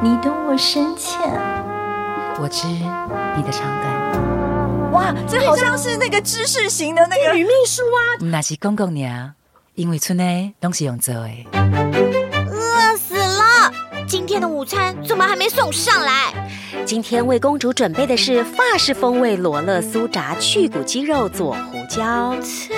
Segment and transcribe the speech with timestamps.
[0.00, 1.18] 你懂我深浅。
[2.40, 4.92] 我知你的长短。
[4.92, 8.00] 哇，这好像是那个知识型的那个女秘书啊。
[8.20, 9.32] 那是公公娘，
[9.74, 11.44] 因为村内东西用做诶。
[11.52, 13.72] 饿死了！
[14.06, 16.32] 今天的午餐怎么还没送上来？
[16.86, 22.36] 今天为公主准备的是法式风味罗勒酥炸去骨鸡肉佐胡椒。
[22.40, 22.72] 切，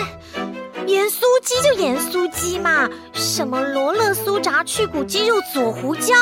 [0.87, 6.14] 盐酥鸡就盐酥鸡嘛，什么罗勒酥炸去骨鸡肉佐胡椒？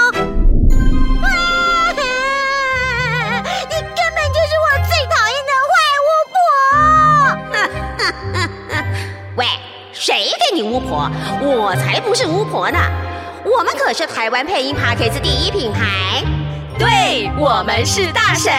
[10.60, 11.08] 你巫婆？
[11.40, 12.78] 我才不是巫婆呢！
[13.44, 16.20] 我们可是台湾配音 Podcast 第一品牌。
[16.76, 18.52] 对，我们是大神。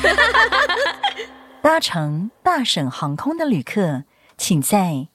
[1.60, 4.04] 搭乘大省航空的旅客，
[4.38, 5.08] 请在……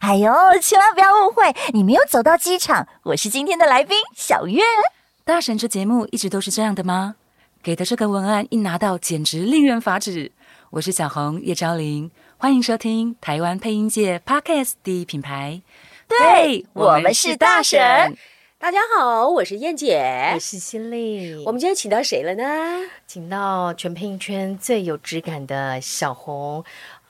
[0.00, 2.88] 哎呦，千万不要误会，你没有走到机场。
[3.04, 4.64] 我是今天的来宾小月。
[5.24, 7.14] 大神这节目一直都是这样的吗？
[7.62, 10.32] 给的这个文案一拿到，简直令人发指。
[10.70, 15.62] 我是小红叶昭玲，欢迎收听台湾配音界 Podcast 第一品牌。
[16.08, 18.16] 对，我们是大神。
[18.58, 21.44] 大家好，我是燕姐，我是心丽。
[21.44, 22.44] 我们今天请到谁了呢？
[23.06, 26.64] 请到全配音圈最有质感的小红，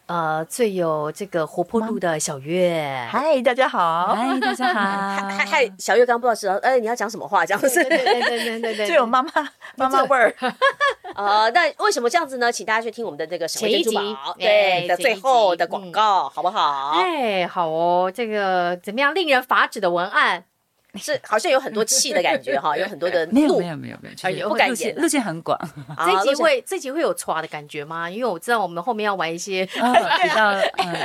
[0.06, 3.08] 呃，最有这个活泼度的小月。
[3.08, 4.14] 嗨，大家好！
[4.14, 5.28] 嗨，大家好！
[5.28, 7.46] 嗨嗨，小月刚不知道是哎，你要讲什么话？
[7.46, 9.30] 这样子，对对对对对对，对，最 有妈妈
[9.76, 10.34] 妈妈味儿。
[11.24, 12.50] 呃，那为什么这样子呢？
[12.52, 16.92] 请大家去听我们的这个沈慧珍珠宝对的最后的广告，好不好？
[16.94, 19.14] 哎，好哦，这个怎么样？
[19.14, 20.44] 令人发指的文案。
[20.96, 25.58] 是好像有很多气的感觉哈， 有很多的没有没有没有没有，不敢演，路线很广。
[26.24, 28.08] 这集会这集会有抓的感觉吗？
[28.08, 30.52] 因为我知道我们后面要玩一些比较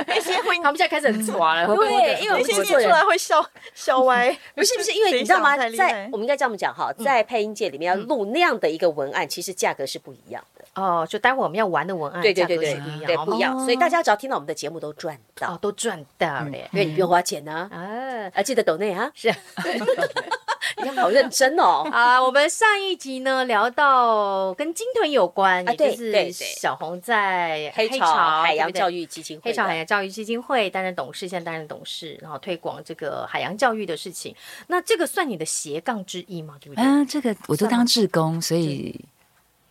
[0.06, 1.66] 那些会，他们现在开始很唰了。
[1.66, 4.34] 对，因为我们念出来会笑笑歪。
[4.54, 5.56] 不是不是，因为你知道吗？
[5.56, 10.64] 在我们应该这么讲哈，在配音界里面要录那样的一个文案，其实价格是不一样的。
[10.74, 13.56] 哦，就待会我们要玩的文案，对对对对，对不一样。
[13.60, 17.68] 所以大家只要听到我们的节目都赚到，都赚到了，因为你不用花钱呢。
[17.70, 19.10] 啊，还记得抖内啊？
[19.14, 19.32] 是。
[20.82, 21.88] 你好认真哦！
[21.92, 34.34] 啊，我们上一集呢聊到跟鲸豚有关，也就是小红在黑潮海洋教育基金会，黑潮海洋教育基金会担任董事，现在担任董事，然后推广这个海洋教育的事情。
[34.66, 36.56] 那这个算你的斜杠之一吗？
[36.60, 36.84] 对不对？
[36.84, 38.98] 嗯，这个我都当志工，所以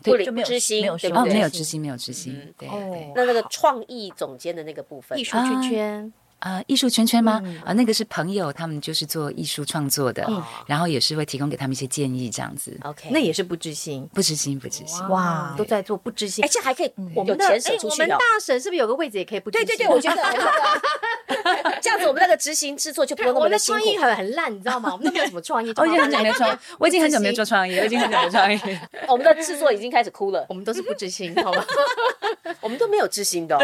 [0.02, 1.34] 对，就没有知心，对不对？
[1.34, 2.54] 没有知心，没有知心。
[2.58, 2.68] 对，
[3.16, 6.14] 那那个创意总监的那个部分，艺术圈圈。
[6.44, 7.42] 啊，艺术圈圈吗？
[7.66, 10.28] 啊，那个是朋友，他们就是做艺术创作的，
[10.68, 12.78] 然后也是会提供给他们一些建议，这样子。
[12.84, 15.08] OK，那也是不知心，不知心，不知心。
[15.08, 19.66] 哇，都在做不知心，而且还可以，我们的哎，我们大婶是不是有个位置也可以不知心？
[19.66, 20.22] 对对对，我觉得
[21.82, 23.80] 这样子，我们那个执行制作就不用那么的辛苦。
[23.80, 24.90] 我的创意很很烂，你知道吗？
[24.94, 25.72] 我们都没有什么创意。
[25.78, 28.60] 我已经很久没有创，我已经很久没有做创意，我已经很久没有创意。
[29.08, 31.64] 我们的制作已经开始哭了，我们都是不知心，好吗？
[32.60, 33.62] 我们都没有知心的哦，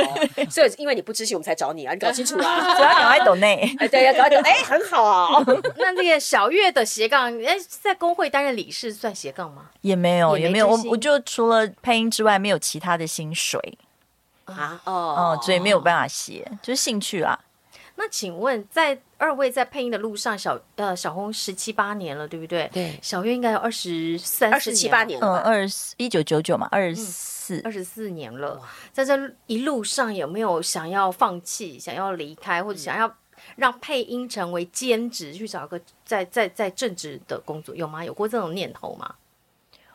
[0.50, 1.94] 所以因为你不知心，我们才找你啊！
[1.94, 2.69] 你搞清楚啊！
[2.76, 3.76] 只要赶快抖内。
[3.80, 5.44] 哎，对呀，搞抖哎，很好啊。
[5.78, 9.70] 那这个小月的斜杠，哎，在工会担任理事算斜杠吗？
[9.82, 10.68] 也没有，也没有。
[10.68, 13.60] 我我就除了配音之外，没有其他的薪水
[14.46, 14.82] 啊。
[14.86, 17.40] 哦哦，所以没有办法写，就是兴趣啊。
[17.96, 22.70] 那请问，在二位在配音的路上，小呃小红十七八年了，对不对？
[22.72, 22.98] 对。
[23.02, 25.28] 小月应该有二十三、二十七八年了。
[25.28, 26.96] 嗯，二十一九九九嘛，二十
[27.56, 28.62] 四，二十四年了。
[28.92, 29.18] 在这
[29.48, 33.12] 一路上，有没有想要放弃、想要离开，或者想要？
[33.56, 38.04] 让配音成为兼职，去找个在在在正职的工作，有吗？
[38.04, 39.16] 有过这种念头吗？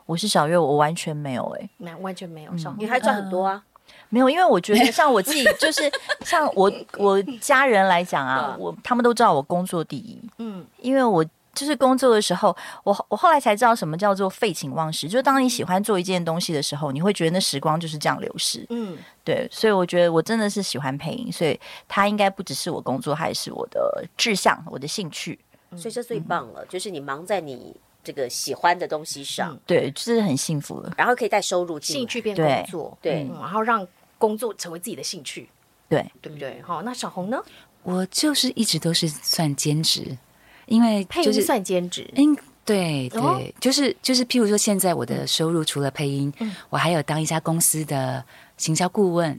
[0.07, 2.53] 我是小月，我完全没有哎、欸，没完全没有。
[2.53, 3.93] 嗯、你还赚很多啊、呃？
[4.09, 11.23] 没有，因为我觉得 像我自己，就是像我我家人来讲啊，我他们都知道我工作第一，嗯，因为我。
[11.55, 15.09] 就是工作的时候，我我后来才知道什么叫做废寝忘食。
[15.09, 18.67] 就是当你喜欢做一件东西的时候，你会觉得那时光就是这样流逝。
[18.71, 25.39] 嗯，对，所以我觉得我真的是喜欢配音，所以它应该不只是我工作，还是我的志向，我的兴趣。
[25.77, 30.93] 所以这最棒了，嗯、就是你忙在你这个喜欢的东西上，嗯、对，就是很幸福了。
[30.97, 33.87] 然后可以带收入进，兴趣变工作，对，对、嗯，然后让
[34.19, 35.49] 工作成为自己的兴趣，
[35.89, 36.63] 对，对不对？
[36.63, 37.43] 好，那小红呢？
[37.83, 40.17] 我就是一直都是算兼职。
[40.67, 46.33] 因为配音算兼职，嗯，对对，就是就是，譬如说，现在我的收入除了配音，
[46.71, 48.25] 我还有当一家公司的
[48.57, 49.39] 行销顾问，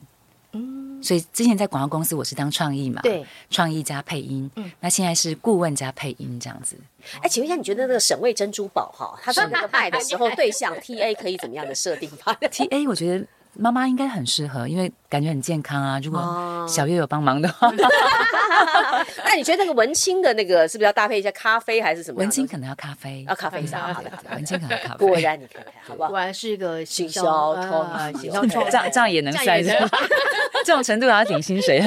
[0.51, 6.77] 嗯，所以之前在广告公司我是当创意嘛，对，创意加配音，嗯，那现在是顾问加配音这样子。
[7.21, 13.25] 哎，请问一下，你觉得那个沈慧珍珠宝哈，他是那个卖的时候 对象 T A 可以怎么样的设定法？T A 我觉得。
[13.57, 15.99] 妈妈应该很适合，因为感觉很健康啊。
[16.03, 17.71] 如果小月有帮忙的话，
[19.25, 22.19] 那你觉得那个文青的那个是不是要搭配一下咖啡还是什么？
[22.19, 23.93] 文青可能要咖啡啊，咖啡啥？
[23.93, 25.07] 好的，文青可能要咖啡。
[25.07, 26.09] 果然你看看，好不好？
[26.09, 27.87] 果然是一个行销通，
[28.21, 29.69] 这样这样也能算是
[30.65, 31.79] 这种程度还要顶薪水？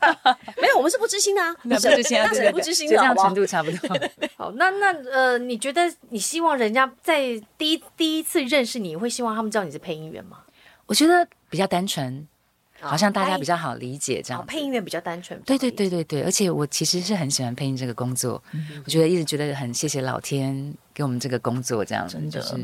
[0.60, 3.98] 没有，我们是不知心的啊，不知心啊，是不知心的，这样程度差不多。
[4.36, 10.38] 好，那那呃，你觉得你希望人家在第一第一次认识你会希望他们知道你是配音员吗？
[10.86, 12.26] 我觉得比较单纯，
[12.80, 14.44] 好像大家比较好理解这样。
[14.46, 16.22] 配音员比较单纯，对对对对对。
[16.22, 18.42] 而且我其实是很喜欢配音这个工作，
[18.84, 22.56] 我觉得一直觉得很谢谢老天给我们这个工作，这样真的是。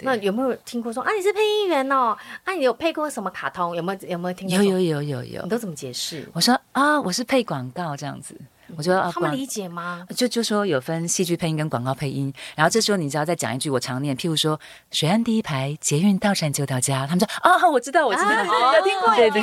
[0.00, 2.16] 那有没有听过说啊，你是配音员哦？
[2.44, 3.74] 啊，你有配过什么卡通？
[3.74, 4.56] 有没有有没有听过？
[4.56, 5.42] 有有有有有。
[5.42, 6.28] 你都怎么解释？
[6.32, 8.36] 我说啊，我是配广告这样子。
[8.76, 10.06] 我觉得他们理解吗？
[10.14, 14.58] 就就说有分戏剧配音跟广告配音，然后这时候你只要再讲一句我常念，譬如说
[14.90, 18.28] 水岸第一排捷运到站就到家，他们说啊，我知道我知道，
[18.74, 19.42] 有听过对对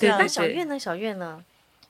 [0.00, 0.08] 对。
[0.18, 0.78] 那小月呢？
[0.78, 1.40] 小月呢？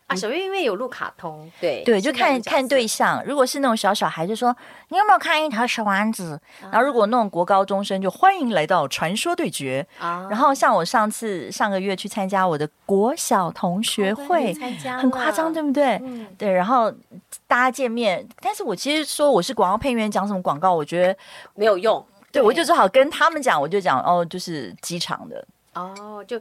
[0.06, 3.25] 啊，小月因为有录卡通，对对，就看看对象。
[3.25, 4.55] 如果是那种小小孩，就说
[4.89, 6.39] 你有没有看一条小丸子？
[6.61, 10.27] 然后如果那种国高中生，就欢迎来到传说对决啊。
[10.29, 15.99] 然后像我上次上个月去参加我的国小同学会，参加很夸张，对不对？
[16.37, 16.53] 对。
[16.53, 16.93] 然后
[17.47, 21.17] 大家见面，但是我其实说我是广告配音员，讲什么广告，我觉得
[21.55, 22.05] 没有用。
[22.31, 26.39] 对，我就只好跟他们讲，我就讲哦，就是机场的哦，就。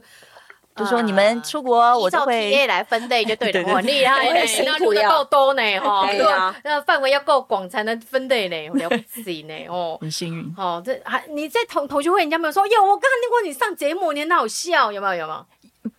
[0.76, 4.28] 就说你们出国，我就会依照 TA 来分类就对了， 很厉害，
[4.64, 10.54] 那录的够多呢，哈，对啊，那范围要够广才能分类呢， 了不起呢，哦，很幸运。
[10.56, 15.14] 哦，这还你在同同学会，人家没有说，哟，我刚听过你上节目，你很好笑，有没有？
[15.14, 15.46] 有没有？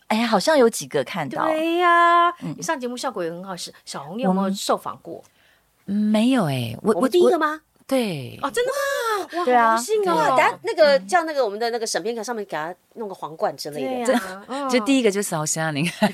[0.07, 1.45] 哎呀，好像有几个看到。
[1.45, 5.23] 对呀，你上节目效果也很好，是小红，你有没有受访过？
[5.85, 7.61] 没有哎，我我第一个吗？
[7.87, 8.39] 对。
[8.41, 9.39] 哦，真的吗？
[9.39, 10.25] 哇，对啊，幸哦。
[10.27, 14.19] 等下那个叫那个我们的那个审片卡上面给他弄个皇冠之类的，
[14.69, 16.13] 就第一个就是好香，你看，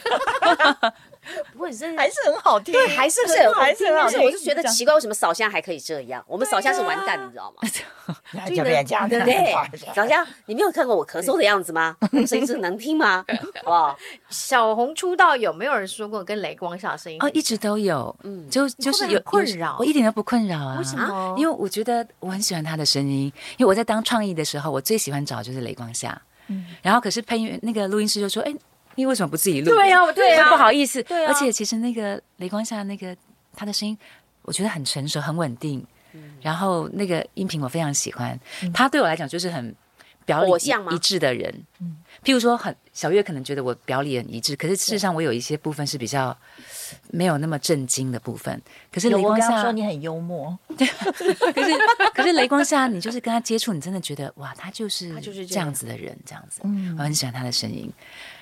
[1.53, 3.87] 不过你真还是很好听，对，还是很好听。
[3.89, 6.23] 但是我是觉得奇怪，为什么扫香还可以这样？
[6.27, 7.69] 我们扫香是完蛋，你知道吗？
[8.53, 9.53] 就人家对对，
[9.93, 11.95] 扫香，你没有看过我咳嗽的样子吗？
[12.27, 13.23] 声音是能听吗？
[13.57, 13.97] 好不好？
[14.29, 17.17] 小红出道有没有人说过跟雷光夏声音？
[17.21, 20.77] 哦，一直都有，嗯，就就是有困扰，我一点都不困扰啊。
[20.77, 21.35] 为什么？
[21.37, 26.19] 因为我觉得我很喜欢他的声音，因为我在当创意的时候，我最喜欢找就是雷光下。
[26.47, 28.53] 嗯，然后可是配音那个录音师就说：“哎，
[28.95, 31.01] 你为什么不自己录？”对呀，对呀，不好意思。
[31.03, 33.15] 对，而且其实那个雷光下那个
[33.55, 33.97] 他的声音，
[34.43, 35.85] 我觉得很成熟、很稳定。
[36.13, 38.39] 嗯，然后那个音频我非常喜欢，
[38.73, 39.73] 他对我来讲就是很
[40.25, 40.51] 表里
[40.93, 41.53] 一致的人。
[41.79, 46.37] 嗯，譬如说很小月可能觉得我表里很一致，可是事实上我有一些部分是比较。
[47.09, 48.61] 没有那么震惊的部分，
[48.91, 50.85] 可是雷光下说你很幽默，对，
[51.53, 51.77] 可是
[52.13, 57.89] 可是雷光下，你就是跟他接触，你真的觉得哇，他就是他就是这样子的人，这样子，嗯，我很喜欢他的声音，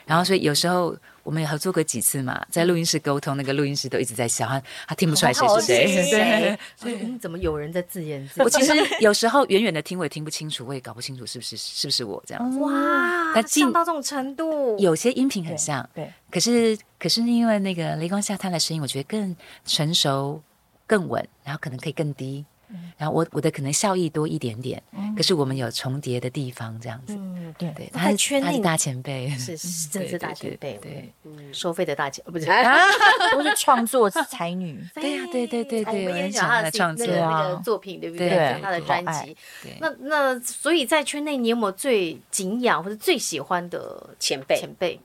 [0.09, 8.43] 然后所以有时候我们也合作过几次嘛，在录音室沟通，那个录音师都一直在笑，他他听不出来谁是谁，对，所以怎么有人在自言自语？
[8.43, 12.51] 我其实有时候远远的听我也听不清楚，我也搞不清楚是不是是不是我这样。
[12.51, 16.75] 子，哇，他像到这种程度，有些音频很像，对，可是。
[16.99, 19.33] 可是因为那个雷光下他的声音，我觉得更
[19.63, 20.43] 成熟、
[20.85, 22.58] 更稳，然后可能可以更低，嗯、
[22.97, 24.81] 然后我我的可能效益多一点点。
[24.91, 27.15] 嗯、可是我们有重叠的地方，这样子。
[27.15, 31.13] 嗯，对对，他是他是大前辈，是是真 是大前辈，对，
[31.51, 32.45] 收费的大前， 不是，
[33.33, 34.83] 都是创作才女。
[34.93, 38.59] 对呀，对对对对，我也喜欢他的创作那个作品，对不对？
[38.61, 39.35] 他的专辑。
[39.79, 44.59] 那那所以在圈内，你有没有最敬仰或者最喜欢的前辈？
[44.59, 44.99] 前辈？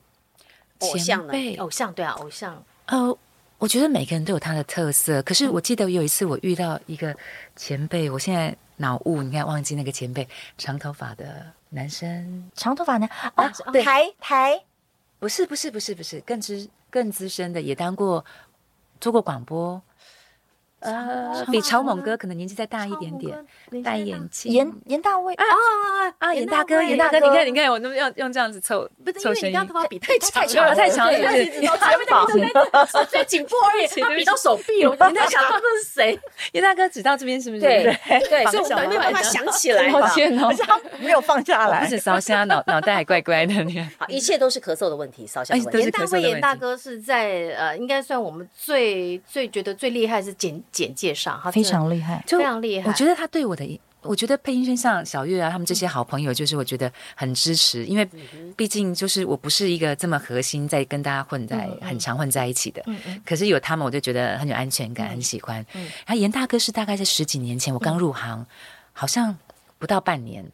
[0.81, 1.33] 偶像呢？
[1.59, 2.63] 偶像对啊，偶像。
[2.87, 3.17] 呃，
[3.59, 5.23] 我觉得每个人都有他的特色。
[5.23, 7.17] 可是我记得有一次我遇到一个
[7.57, 13.49] 前辈，我现在脑雾，你看忘记那个前辈，长头发的男生，长头发男啊，
[13.85, 14.63] 台台，
[15.19, 18.25] 不是不是不是不是，更资更资深的，也当过
[19.01, 19.81] 做过广播。
[20.85, 26.35] 呃，比超猛哥可能年纪再大一点点，戴眼镜，严严大卫啊啊啊！
[26.35, 32.27] 严大哥，严大哥，你看，你看，我那么用用这样子凑，不是因为你刚头发比 太长太长了，太长了，一直都抬不到，
[33.07, 36.21] 最紧迫而已，他比到手臂，我你在想到这是谁？
[36.53, 37.63] 严大哥只到这边是不是？
[37.63, 37.83] 对
[38.29, 40.51] 对，所以我没有办法想起来，抱歉哦，
[41.01, 45.57] 没有放下来，不是烧香，脑脑袋还怪怪的，你看，好，一切都是咳嗽的问题，烧香。
[45.57, 52.89] 严大卫，严大哥是在呃，应该算我们最最觉得最厉害是简简介上哈，非常厉害，非常厉害。
[52.89, 58.07] 我觉得他对我的，我觉得配音圈像小月啊，他们这些好朋友，就是我觉得很支持，因为
[58.57, 62.83] 毕竟就是我不是一个这么核心，在跟大家混在很常混在一起的。
[62.87, 63.23] 嗯嗯。
[63.25, 65.65] 可是有他们，我就觉得很有安全感，很喜欢。
[65.75, 65.85] 嗯。
[66.05, 68.45] 然后严大哥是大概在十几年前，我刚入行，
[68.93, 69.39] 好像
[69.79, 70.45] 不到半年，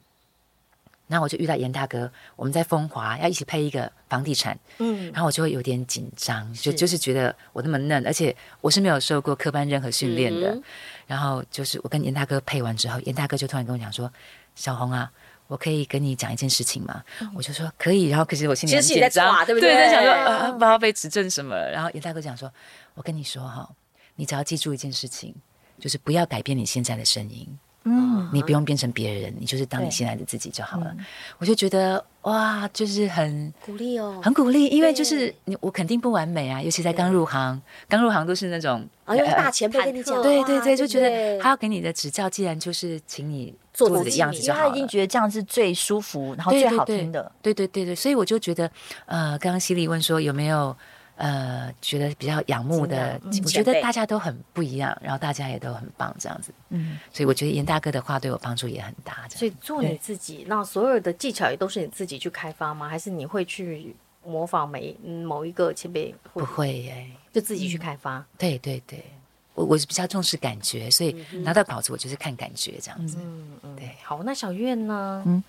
[1.11, 10.63] 然后我就遇到严大哥，我们在风华要一起配一个房地产，嗯，然后我就会有点紧张，就就是觉得我那么嫩，而且我是没有受过科班任何训练的，嗯、
[11.09, 14.09] 然后就是我跟严大哥配完之后，严大哥就突然跟我讲说
[14.55, 15.11] ：“小红啊，
[15.49, 19.75] 我可以跟你讲一件事情吗？”嗯、我就说可以，然后可是我心里很紧张，对不对？
[19.75, 22.49] 在想说啊，不知道被指证什么，然后严大哥讲说
[22.95, 23.69] ：“我跟你说哈，
[24.15, 25.35] 你只要记住一件事情，
[25.81, 30.95] 就是不要改变你现在的声音。”嗯，你不用变成别人，你就是当你现在的自己就好了。
[31.39, 48.71] 我就觉得哇，就是很鼓励哦，很鼓励，因为就是你我肯定不完美啊，尤其在刚入行，刚入行都是那种啊，因为大前辈跟你讲，对对对，就觉得他要给你的指教，既然就是请你做自己的样子就好了，他已经觉得这样是最舒服，然后最好听的，对对对对，所以我就觉得，
[49.07, 50.77] 呃，刚刚犀利问说有没有。
[51.23, 56.51] 呃，觉得比较仰慕的，嗯、我觉得大家都很不一样，然后大家也都很棒，这样子。
[56.71, 59.29] 嗯，所以我觉得严大哥的话对我帮助也很大。
[59.29, 62.89] 所以做你自己，那所有的技巧也都是你自己去开发吗？
[62.89, 66.15] 还是你会去模仿每某一个前辈？
[66.33, 68.17] 不会耶、欸，就自己去开发。
[68.17, 69.05] 嗯、对对对，
[69.53, 71.13] 我我是比较重视感觉，所以
[71.43, 73.19] 拿到稿子我就是看感觉这样子。
[73.21, 73.95] 嗯嗯，对。
[74.03, 75.23] 好，那小月呢？
[75.27, 75.45] 嗯，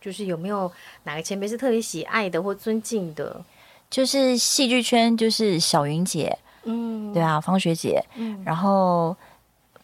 [0.00, 0.70] 就是有没有
[1.02, 3.44] 哪个前辈是特别喜爱的或尊敬的？
[3.90, 9.16] 就是戏剧圈，就是小云姐，嗯，对啊，方学姐，嗯，然后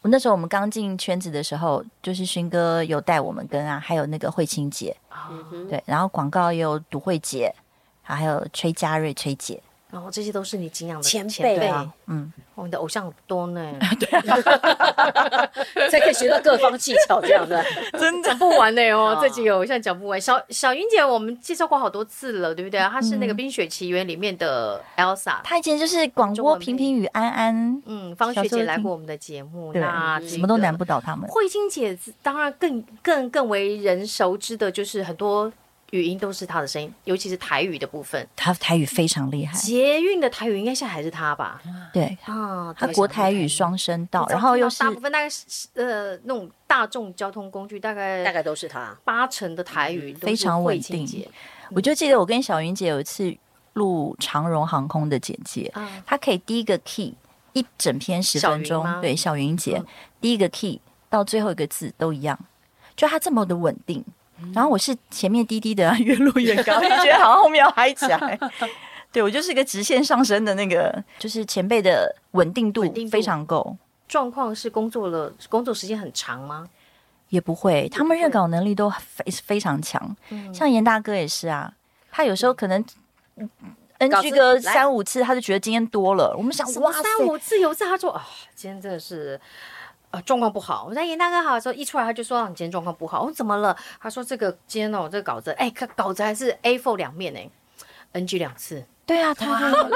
[0.02, 4.96] 那时候我们刚进圈子的时候，就是勋哥有带我们跟啊，还有那个慧清姐，
[5.30, 7.54] 嗯、对，然后广告也有独慧姐，
[8.02, 9.62] 还有崔佳瑞崔姐。
[9.92, 15.46] 然后这些都是你敬仰的前辈啊，嗯，我们的偶像很多呢， 对啊，
[15.90, 17.62] 才可以学到各方技巧这样的，
[18.00, 20.18] 真讲不完呢哦，这几个偶像讲不完。
[20.18, 22.80] 小小云姐，我们介绍过好多次了，对不对？
[22.80, 31.28] 她是那个《冰雪奇缘》里面的 Elsa，她以前就是广播平平与安安，嗯，方学姐来过我们的节目，那什么都难不倒他们。
[31.28, 35.52] 慧晶姐当然更更更为人熟知的就是很多。
[35.92, 39.54] 语音都是他的声音，尤其是台语的部分，他台语非常厉害。
[39.58, 41.60] 捷运的台语应该现在还是他吧？
[41.92, 51.28] 对啊，他国台语双声道，然后又是大部分大概是呃那种大众交通工具，大概大概都是他八成的台语非常稳定。
[51.72, 53.36] 我就记得我跟小云姐有一次
[53.74, 55.70] 录长荣航空的简介，
[56.06, 57.14] 他可以第一个 key
[57.52, 59.82] 一整篇十分钟，对，小云姐
[60.22, 60.80] 第一个 key
[61.10, 62.38] 到最后一个字都一样，
[62.96, 64.02] 就他这么的稳定。
[64.54, 68.38] 然后我是前面低低的， 越录越高， 就觉得好像后面要嗨起来。
[69.12, 73.76] 对，我就是一个直线上升的那个，就是前辈的稳定度非常够。
[74.08, 76.66] 状况是工作了，工作时间很长吗？
[77.28, 80.16] 也不会，他们认稿能力都非非常强。
[80.30, 81.72] 嗯、像严大哥也是啊，
[82.10, 82.84] 他有时候可能
[83.98, 86.34] NG 哥三五次，他就觉得今天多了。
[86.36, 89.40] 我们想哇，三五次有一次他说啊，今天真的是。
[90.12, 90.86] 啊，状况不好。
[90.88, 97.40] 我在严大哥好的时候一出来，他就说：“你今天状况不好。”我说：“怎么了？”他说：“这个今天哦，这个稿子，哎，稿子还是 A4 两面呢
[98.12, 99.72] ，NG 两次。”对啊，他们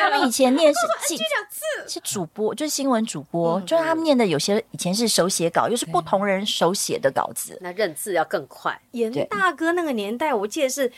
[0.00, 0.80] 他们以前念 是
[1.14, 8.78] NG 两次，是主播，就是新闻主播，就是他们念的有些以前是手写稿，又是不同人手写的稿子，那认字要更快。
[8.92, 10.92] 严大哥那个年代，我记得是。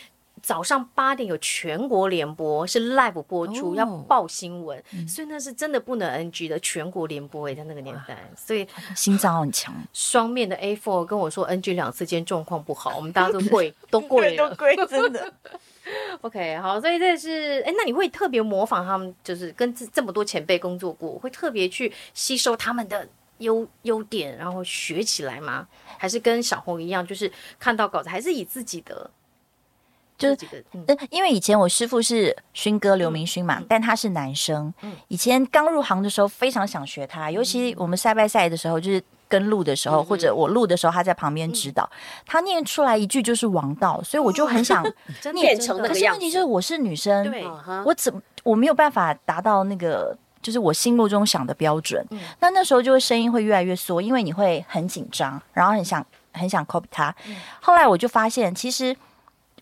[0.47, 9.75] 早上八点有全国联播，是 live 播出，要报新闻，所以那是真的不能 NG 的全国联播诶，在那个年代，所以心脏很强。
[9.93, 15.35] 双面的 A Four 跟我说 NG 两次，今天状况不好，我们大家都 跪，都跪了，都跪，真的。
[16.23, 25.67] OK，好，所以这是哎，那你会特别模仿他们，就是跟这这么多前辈工作过，会特别去吸收他们的优优点，然后学起来吗？
[25.99, 29.11] 还是跟小红一样，就是看到稿子还是以自己的？
[30.19, 30.39] 就是
[31.11, 34.73] 因为以前我师傅是勋哥刘明勋嘛，但他是男生。
[35.09, 41.89] 以前刚入行的时候非常想学他，尤其我们赛拜赛的时候，就是跟录的时候，或者我录的时候，他在旁边指导，
[42.25, 44.83] 他念出来一句就是王道，所以我就很想
[45.35, 45.77] 念成。
[45.79, 47.31] 可是问题就是我是女生，
[47.85, 52.03] 我怎么我没有办法达到那个就是我心目中想的标准。
[52.41, 57.15] 那那时候就会声音会越来越缩，因为你会很紧张，然后很想很想 copy 他。
[57.61, 58.97] 后来我就发现，其实。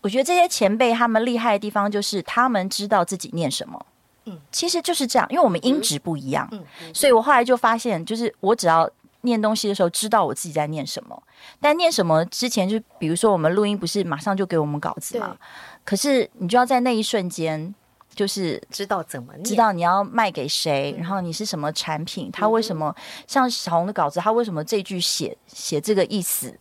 [0.05, 3.83] 我觉得这些前辈他们厉害的地方就是他们知道自己念什么，
[4.25, 8.87] 嗯，其实就是这样，因为我们音质不一样，嗯，所以我后来就发现，就是我只要
[9.21, 11.23] 念东西的时候知道我自己在念什么，
[11.59, 15.35] 但念什么之前就比如说我们录音不是马上就给我们稿子嘛，
[15.83, 17.73] 可是你就要在那一瞬间
[18.13, 22.95] 就是知道怎么念，知道你要卖给谁，然后你是什么产品，他为什么
[23.25, 26.55] 像小红的稿子，他为什么这句写写这个意思，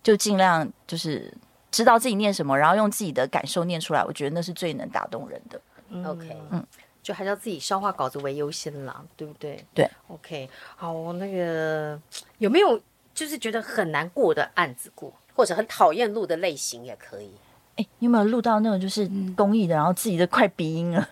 [0.00, 1.34] 就尽量就是。
[1.74, 5.60] 知道自己念什么，然后用自己的感受念出来，我觉得那是最能打动人的。
[5.88, 6.64] 嗯、OK，嗯，
[7.02, 9.64] 就还是要自己消化稿子为优先啦，对不对？
[9.74, 9.90] 对。
[10.06, 12.00] OK，好，那个
[12.38, 12.80] 有没有
[13.12, 15.12] 就是觉得很难过的案子过？
[15.34, 17.30] 或者很讨厌录的类型也可以。
[17.74, 21.08] 哎，你有没有录到那种就是公益的，然后自己的快鼻音了？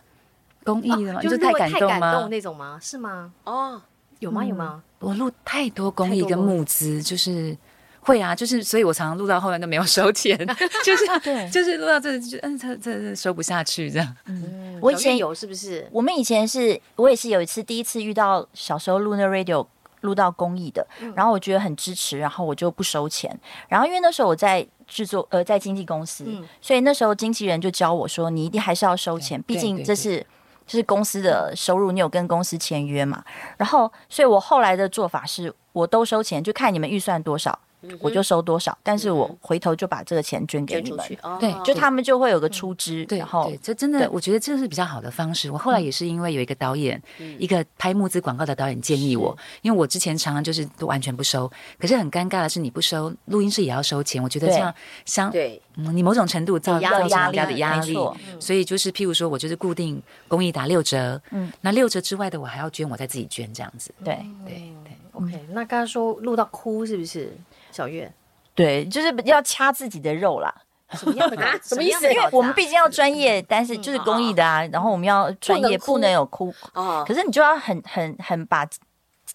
[0.62, 1.21] 公益的吗？
[1.21, 2.28] 就是太感动吗？
[2.31, 2.78] 那种吗？
[2.81, 3.33] 是吗？
[3.42, 3.83] 哦，
[4.21, 4.45] 有吗？
[4.45, 4.81] 有吗？
[5.00, 7.57] 我录太多公益跟募资，就是
[8.02, 10.37] 会啊，就是所以我常常录到后来都没有收钱，
[10.85, 14.16] 就是对，就是录到这就嗯，这这收不下去这样。
[14.26, 15.88] 嗯，我以前有是不是？
[15.90, 19.66] 我们以前是我也是有一次第一次遇到小时候录那 radio。
[20.02, 23.30] 录到公益的，然后我觉得很支持，然后我就不收钱。
[23.68, 30.18] 然后因为那时候我在制作，呃，在经纪公司，嗯、所以那时候经纪人就教我说，你一定还是要收钱，毕竟这是
[30.66, 33.23] 就是公司的收入，你有跟公司签约嘛。
[33.56, 37.56] 然后，所以我后来的做法是，我都收钱，就看你们预算多少。
[38.01, 41.05] 我就收多少，但是我回头就把这个钱捐给你们，
[41.41, 45.51] 对，就他们就会有个出资，然后这真的，我觉得这是比较好的方式。
[45.51, 47.01] 我后来也是因为有一个导演，
[47.39, 54.73] 一个拍募资广告的导演建议我，因为我之前常常就是都完全不收，可是很尴尬的是你不收，录音室也要收钱，我觉得这样
[55.05, 57.97] 相对，你某种程度造造成人家的压力，
[58.39, 64.12] 所以就是譬如说我就是固定公益打六折，嗯，那六折之外的我还要捐，我再自己捐这样子，对。
[64.45, 67.33] 对对，OK，那刚刚说录到哭是不是？
[67.73, 68.12] 小月，
[68.55, 70.55] 对，就是要掐自己的肉啦。
[70.93, 71.37] 什么样的？
[71.64, 72.12] 什么意思？
[72.12, 74.62] 因为我们毕竟要专业，但是就是公益的啊。
[74.67, 76.55] 然后我们要专业，不能有哭。
[76.75, 77.02] 哦。
[77.09, 78.69] 可是你就要很很很把，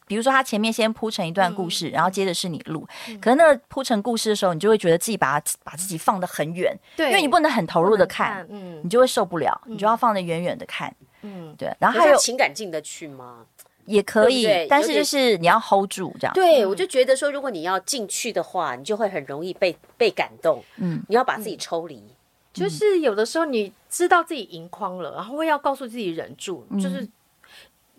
[0.06, 2.88] 比如说他前面先铺成一段故事，然后接着是你录。
[3.20, 11.76] 可是那个铺成故事的时候，你就会觉得自己把把自己放得很远，对，因为你不能很投入的看，嗯，你就会受不了，你就要放得远远的看，嗯，对。
[11.80, 13.44] 然后还有情感进得去吗？
[13.88, 16.34] 也可以，对对，但是就是你要 hold 住这样。
[16.34, 20.62] 对，我就觉得说，如果你要进去的话，你就会很容易被被感动。
[20.76, 21.96] 嗯，你要把自己抽离。
[21.96, 22.16] 嗯、
[22.54, 26.68] 就是有的时候你知道自己盈眶了，然后会要告诉自己忍住。
[26.70, 27.08] 嗯、就是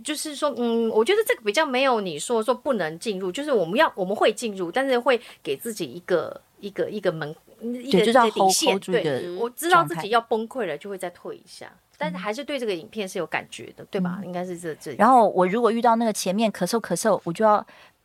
[0.05, 8.79] 就是说，嗯，我觉得这个比较没有你说说不能进入，就是我们要我们会进入，但是会给自己一个一个一个门，一个底线。
[8.81, 11.73] 对，我知道自己要崩溃了，就会再退一下。
[11.99, 14.21] 但是还是对这个影片是有感觉的，对吧？
[14.25, 14.95] 应该是这这。
[14.95, 17.65] 然后我如果遇到那个前面咳嗽咳嗽，我就要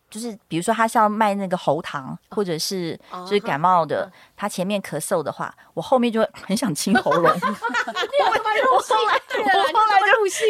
[0.10, 7.24] 就是比如说他是要卖那个喉糖，或者是就是感冒的，他前面咳嗽的话，我后面就会 很想清喉咙。
[7.24, 9.22] 我后来我后来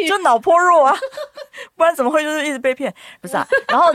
[0.02, 0.96] 就就脑波弱啊，
[1.76, 2.92] 不然怎么会就是一直被骗？
[3.20, 3.92] 不是啊，然后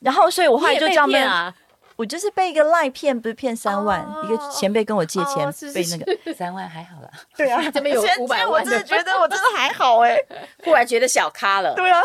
[0.00, 1.54] 然后所以我后来就这样啊。
[1.98, 7.10] 我就是被一个赖骗，不是骗三万，一个前辈跟我借钱，被那个三万还好了。
[7.36, 10.16] 对啊， 这边有 五百万，我真的觉得我真的还好哎，
[10.62, 11.74] 忽然觉得小咖了。
[11.74, 12.00] 对啊，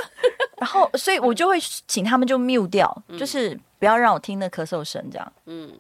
[0.58, 5.34] 然后所以我就会请他们就 mute 掉，就是不要让我听那咳嗽声这样。
[5.46, 5.72] 嗯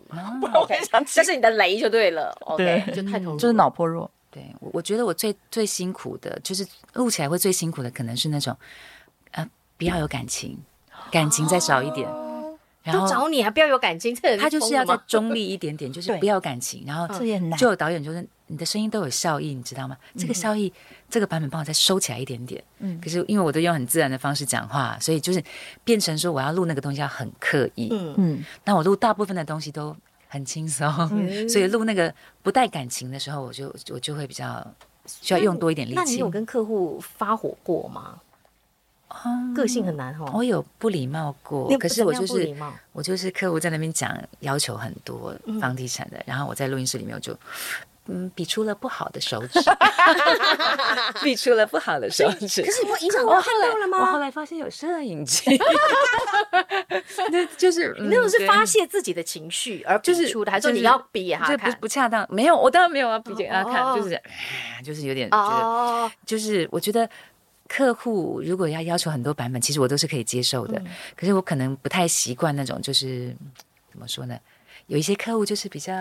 [0.53, 2.31] ，OK，这是你的雷就对了。
[2.55, 4.07] 对，就太投入，就是脑波弱。
[4.29, 8.55] 对，我我觉得我最最辛苦的就是录起来会最辛苦的，可能是那种
[9.31, 10.55] 呃，不要有感情，
[11.11, 12.07] 感情再少一点。
[12.07, 12.22] 然
[12.91, 16.83] 后找你还不要有感情，他就是要再中立一点点， 就是不要感情。
[16.85, 19.95] 然后这也难就有导演就是你的声音都有效益，你知道吗？
[20.17, 20.71] 这个效益
[21.09, 22.61] 这个版本帮我再收起来一点点。
[22.79, 25.41] 嗯，可是因为我都用很自然的方式讲话，所以就是
[25.83, 27.87] 变成说我要录那个东西要很刻意。
[27.91, 29.95] 嗯嗯，那我录大部分的东西都
[30.27, 30.91] 很轻松，
[31.47, 34.65] 所以录那个不带感情的时候，我就我就会比较
[35.05, 35.95] 需要用多一点力气。
[35.95, 38.19] 那你有跟客户发火过吗？
[39.55, 42.55] 个性很难哦，我有不礼貌过，可是我就是
[42.91, 47.37] 我就是客户在那边讲要求很多房地产的，然后我在录音室里面我就
[48.07, 49.59] 嗯比出了不好的手指，
[51.23, 52.61] 比出了不好的手指。
[52.61, 53.99] 可是你不影响我看到了吗？
[53.99, 55.41] 我后来发现有摄影机，
[57.31, 61.71] 那就是那种是发泄自己的情绪而就是出的，还是说你要比给他看？
[61.71, 64.21] 不不恰当，没有，我当然没有要比给他看，就是
[64.83, 67.09] 就是有点觉得，就是我觉得。
[67.75, 70.77] 客户如果要要求很多版本，其实我都是可以接受的。
[70.77, 73.35] 嗯、可是我可能不太习惯那种，就是
[73.89, 74.39] 怎么说呢？
[74.85, 75.91] 有一些客户就是比较、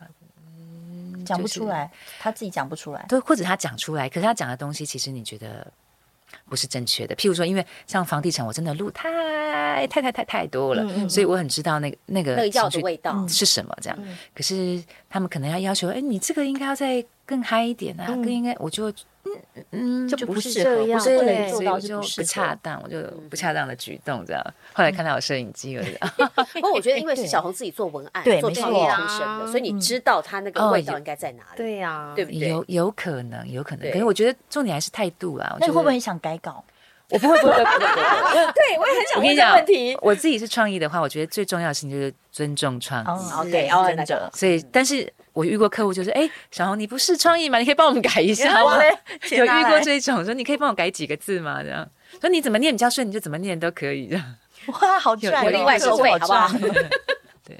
[0.00, 5.70] 嗯、讲不出来，就是、他自己讲不出来，对，或者他讲出来，可是他讲的东西其实你觉得
[6.48, 7.14] 不是正确的。
[7.16, 13.98] 譬如说，因为像房地产，我真的录太太太太太多了，嗯嗯，所以我很知道那个那个药的味道是什么这样。
[14.00, 18.90] 嗯、可是他们可能要要求，哎，你这个应该要再更嗨一点啊，嗯、更应该我就。
[18.90, 18.94] 嗯
[19.72, 24.42] 嗯，就不是这样，不能做到就不恰当，我就不恰当的举动这样。
[24.72, 25.94] 后来看到有摄影机而已。
[26.54, 31.56] 不过我觉得，因为是 小红自己做文案、做创意出身的，所以你知道他那个味道应该在哪里。
[31.58, 32.48] 对呀，对不对？
[32.48, 33.90] 有有可能，有可能。
[33.92, 35.58] 可是我觉得重点还是态度啦。
[35.60, 36.64] 那你会不会很想改稿？
[37.10, 37.64] 我不会，不会，不会。
[38.54, 39.98] 对，我也很想问这个问题。
[40.00, 43.04] 我自己是创意的话，我觉得最重要的事情就是尊重创
[43.46, 43.50] 意。
[43.50, 44.30] 对，真的。
[44.32, 45.12] 所以，但是。
[45.38, 47.60] 我遇过客户就是，哎，小红，你不是创意吗？
[47.60, 48.76] 你可以帮我们改一下吗？
[49.30, 51.62] 有遇过这种，说你可以帮我改几个字吗？
[51.62, 51.88] 这样
[52.20, 54.08] 说你怎么念比较顺，你就怎么念都可以。
[54.08, 54.24] 这样
[54.66, 56.48] 哇，好赚，我另外收费，好不好？
[57.46, 57.56] 对，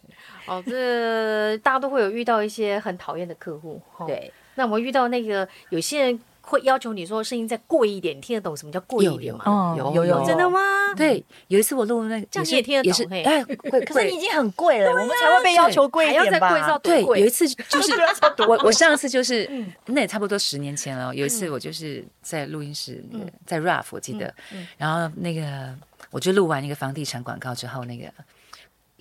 [0.47, 3.81] 哦，这大家都会有遇到一些很讨厌的客户。
[4.09, 6.21] 对，那我们遇到那个有些人。
[6.49, 9.75] 会要求你说声音再贵一点，你听得懂什么叫贵一点吗？
[9.77, 10.59] 有有有，真的吗？
[10.97, 13.07] 对，有一次我录那个，这样你也听得懂？
[13.13, 16.79] 哎，贵， 可是你已经很贵了，我们才会被要求贵一点吧？
[16.79, 17.93] 对，有一次就是
[18.49, 19.49] 我我上次就是
[19.87, 21.15] 那也差不多十年前了。
[21.15, 24.35] 有一次我就是在录音室，那个在 RAF 我记得，
[24.79, 25.75] 然后那个
[26.11, 28.11] 我就录完那个房地产广告之后，那个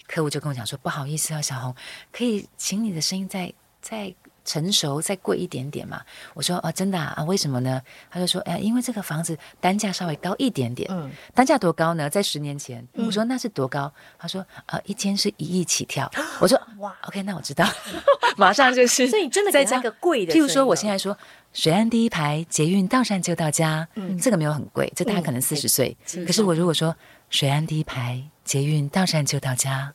[0.08, 1.74] 客户就跟我讲说：“不好意思啊，小红，
[2.12, 4.14] 可以请你的声音再再。”
[4.48, 6.02] 成熟再贵一点点嘛？
[6.34, 7.22] 我说哦，真的啊？
[7.26, 7.82] 为什么呢？
[8.10, 10.90] 他就说，哎，因为这个房子单价稍微高一点点。
[10.90, 12.10] 嗯，单价多高呢？
[12.10, 13.94] 在十年前，我说那是多高？
[14.18, 16.10] 他说呃，一间是一亿起跳。
[16.40, 17.68] 我说哇，OK，那我知道，
[18.38, 19.06] 马上就是。
[19.12, 21.16] 所以你真的在加个贵的，譬如说，我现在说
[21.52, 25.96] 水岸第一排捷运到站就到家，嗯，这个没有很贵，这大概可能四十岁。
[26.26, 26.96] 可是我如果说
[27.30, 29.94] 水岸第一排捷运到站就到家。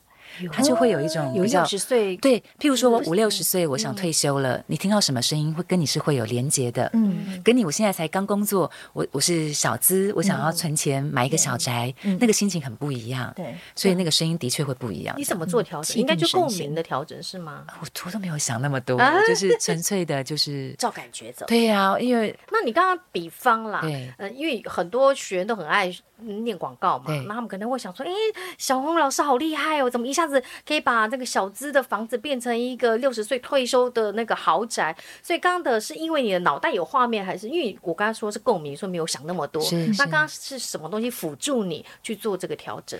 [0.51, 15.15] 他就会有一种比较六十岁，对，譬如说我五六十岁，我想退休了，你听到什么声音会跟你是会有连接的，嗯，跟你我现在才刚工作，我我是小资，我想要存钱买一个小宅，那个心情很不一样，对，所以那个声音的确会不一样。
[15.17, 15.97] 你怎么做调整？
[15.97, 17.65] 应该就共鸣的调整是吗？
[17.81, 21.45] 我图都没有想那么多，就是纯粹的，就是 照感觉走。
[21.45, 25.93] 对呀，因为那你刚刚比方啦，对，呃，因为很多学员都很爱。
[26.23, 28.11] 念广告嘛，那他们可能会想说：“哎，
[28.57, 39.61] 小红老师好厉害哦，怎么一下子可以把这个小资的房子变成一个六十岁退休的那个豪宅？”所以刚刚的是因为你的脑袋有画面，还是因为我刚刚说是共鸣，所以没有想那么多？
[39.61, 42.99] 是是那刚刚是什么东西辅助你去做这个调整？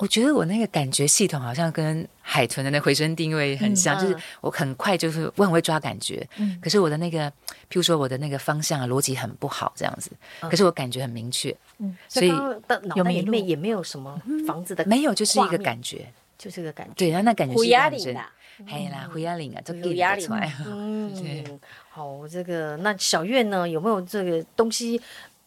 [0.00, 10.10] 我觉得我那个感觉系统好像跟海豚的那回声定位很像，嗯、就是我很快就是我很会抓感觉，嗯、可是我的那个，譬如说我的那个方向啊逻辑很不好这样子，
[10.40, 12.30] 嗯、可是我感觉很明确，嗯，所以
[12.66, 18.24] 的脑袋里面也没有什么房子的、嗯，没有，就是一个感觉，就是个感觉，对，然后那感觉是压力的，
[18.66, 21.60] 嘿啦，胡压力啊，这给压力嘛， 嗯，
[21.90, 24.98] 好，这个那小月呢，有没有这个东西？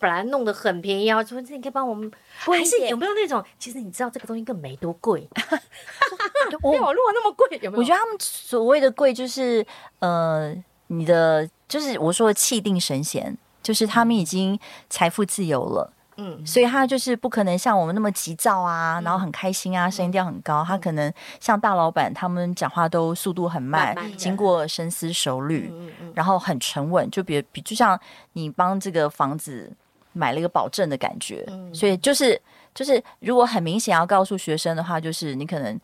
[0.04, 3.42] 本来弄得很便宜啊，说这你可以帮我们，还是有没有那种？
[3.58, 5.26] 其实你知道这个东西根本没多贵，
[6.62, 7.80] 我如果那么贵，有没有？
[7.80, 9.66] 我觉得他们所谓的贵就是
[10.00, 10.54] 呃，
[10.88, 20.66] 你的就是我说的气定神闲，就是他们已经财富自由了，嗯，所以他就是不可能像我们那么急躁啊，然后很开心啊，声音调很高。
[20.68, 25.72] 他可能像大老板，他们讲话都速度很慢，经过深思熟虑，
[26.14, 27.10] 然后很沉稳。
[27.10, 27.98] 就比比，就像
[28.34, 29.72] 你帮这个房子。
[30.14, 32.40] 买了一个保证的感觉，嗯、所以就是
[32.74, 35.80] 就是，如果很明显要告诉学生的话，就是你可能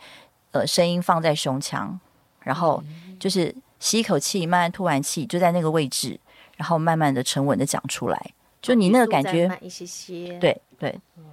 [0.51, 1.99] 呃声音放在胸腔，
[2.41, 2.81] 然后
[3.19, 6.19] 就是吸一口气，慢慢吐完气，就在那个位置，
[6.55, 10.95] 然后慢慢的沉稳的讲出来，就你那个感觉，慢一些些，对对。
[11.17, 11.23] 嗯，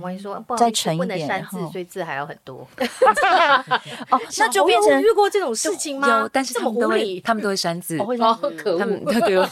[0.00, 2.66] 我跟你说，再沉一点，然后所以字还要很多。
[4.10, 6.08] 哦，那就变成遇过这种事情吗？
[6.08, 7.96] 有，但是他们都会，他们都会删字。
[7.98, 8.04] 哦，
[8.56, 9.48] 可恶！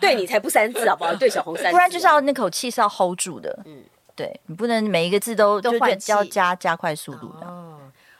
[0.00, 1.12] 对 你才不删字好不好？
[1.16, 3.58] 对小红删，不然就是要那口气是要 hold 住的。
[3.64, 3.82] 嗯，
[4.14, 7.46] 对你不能每一个字都都换气，要加加快速度的。
[7.46, 7.78] 哦，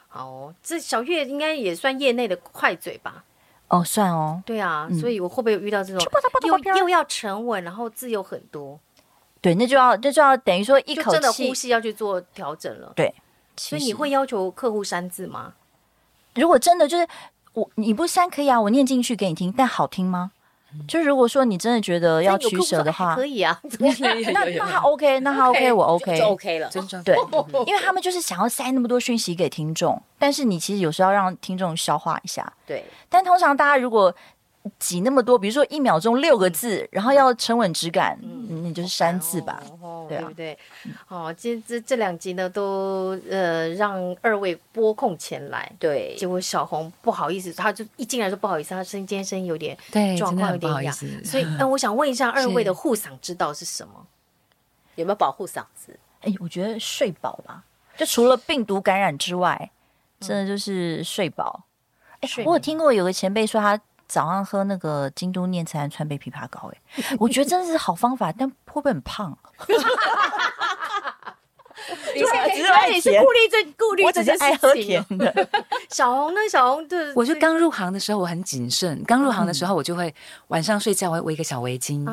[0.08, 3.22] 好，这小月应该也算业内的快嘴吧？
[3.68, 4.42] 哦，算哦。
[4.44, 6.04] 对啊，所以我会不会有遇到这种
[6.42, 8.78] 又又要沉稳，然后字又很多？
[9.46, 12.92] 对，那就要那就要等于说一口气真的呼吸要去做调整了。
[12.96, 13.14] 对，
[13.56, 15.52] 所以你会要求客户删字吗？
[16.34, 17.06] 如果真的就是
[17.52, 20.32] 我你不删可以啊，我念进去给你听，但好听吗？
[20.88, 23.56] 就如果说你真的觉得要取舍的话，可以啊。
[23.78, 23.88] 那
[24.34, 26.68] 那他 OK，那他 OK，我 OK 就 OK 了。
[27.04, 27.16] 对，
[27.68, 32.52] 因为他们就是想要塞那么多讯息给听众，但是你其实有时候要让听众消化一下。
[32.66, 34.12] 对，但通常大家如果。
[34.78, 39.62] 挤那么多，比如说一秒钟六个字，然后要沉稳质感，嗯，那就是三字吧，
[40.08, 40.58] 对不对？
[41.08, 49.76] 哦，今这这两集呢，都呃让二位拨空前来，对，结果小红不好意思，他就一进来说不好意思，他声音今天声音有点
[50.16, 50.92] 状况有点哑，
[51.24, 54.06] 所以 那我想问一下二位的护嗓之道是什么？
[54.94, 55.98] 有没有保护嗓子？
[56.22, 57.62] 哎，我觉得睡饱吧，
[57.96, 59.70] 就除了病毒感染之外，
[60.20, 61.64] 真的就是睡饱。
[62.20, 63.78] 哎，我有听过有个前辈说他。
[64.08, 69.36] 早上喝那个京都念慈庵川贝枇杷膏，哎，我觉得真的是好方法，但会不会很胖？
[72.16, 75.48] 你是你是顾虑这顾虑，我只是爱喝甜的。
[75.90, 76.40] 小红呢？
[76.50, 79.02] 小红对，我就刚入行的时候，我很谨慎。
[79.06, 80.12] 刚入行的时候，我就会
[80.48, 82.04] 晚上睡觉会围一个小围巾，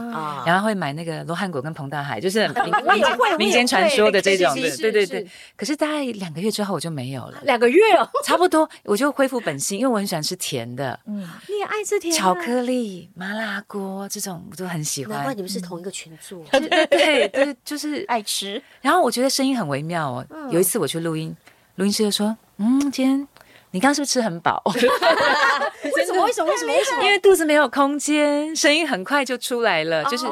[0.46, 2.48] 然后会买那个罗汉果跟彭大海，就是
[3.38, 4.78] 民间传说的这种的。
[4.78, 5.28] 对对对。
[5.56, 7.40] 可是大概两个月之后，我就没有了。
[7.44, 11.00] 两个月哦，差不多，我就恢复本性，因为我很喜欢吃甜的。
[11.06, 12.14] 嗯，你也爱吃甜？
[12.14, 15.18] 巧克力、麻辣锅这种我都很喜欢。
[15.18, 16.44] 难怪你们是同一个群组。
[16.52, 18.62] 对对，就是爱吃。
[18.82, 20.26] 然后我觉得声音很微妙哦。
[20.50, 21.36] 有一次我去录音，
[21.76, 23.28] 录音师就说：“嗯，今天
[23.72, 24.62] 你刚刚是不是吃很饱？
[24.66, 26.24] 为什么？
[26.24, 26.50] 为什么？
[26.50, 26.74] 为什么？
[26.74, 27.04] 为什么？
[27.04, 30.04] 因为肚子没有空间，声音很快就出来了。
[30.06, 30.26] 就是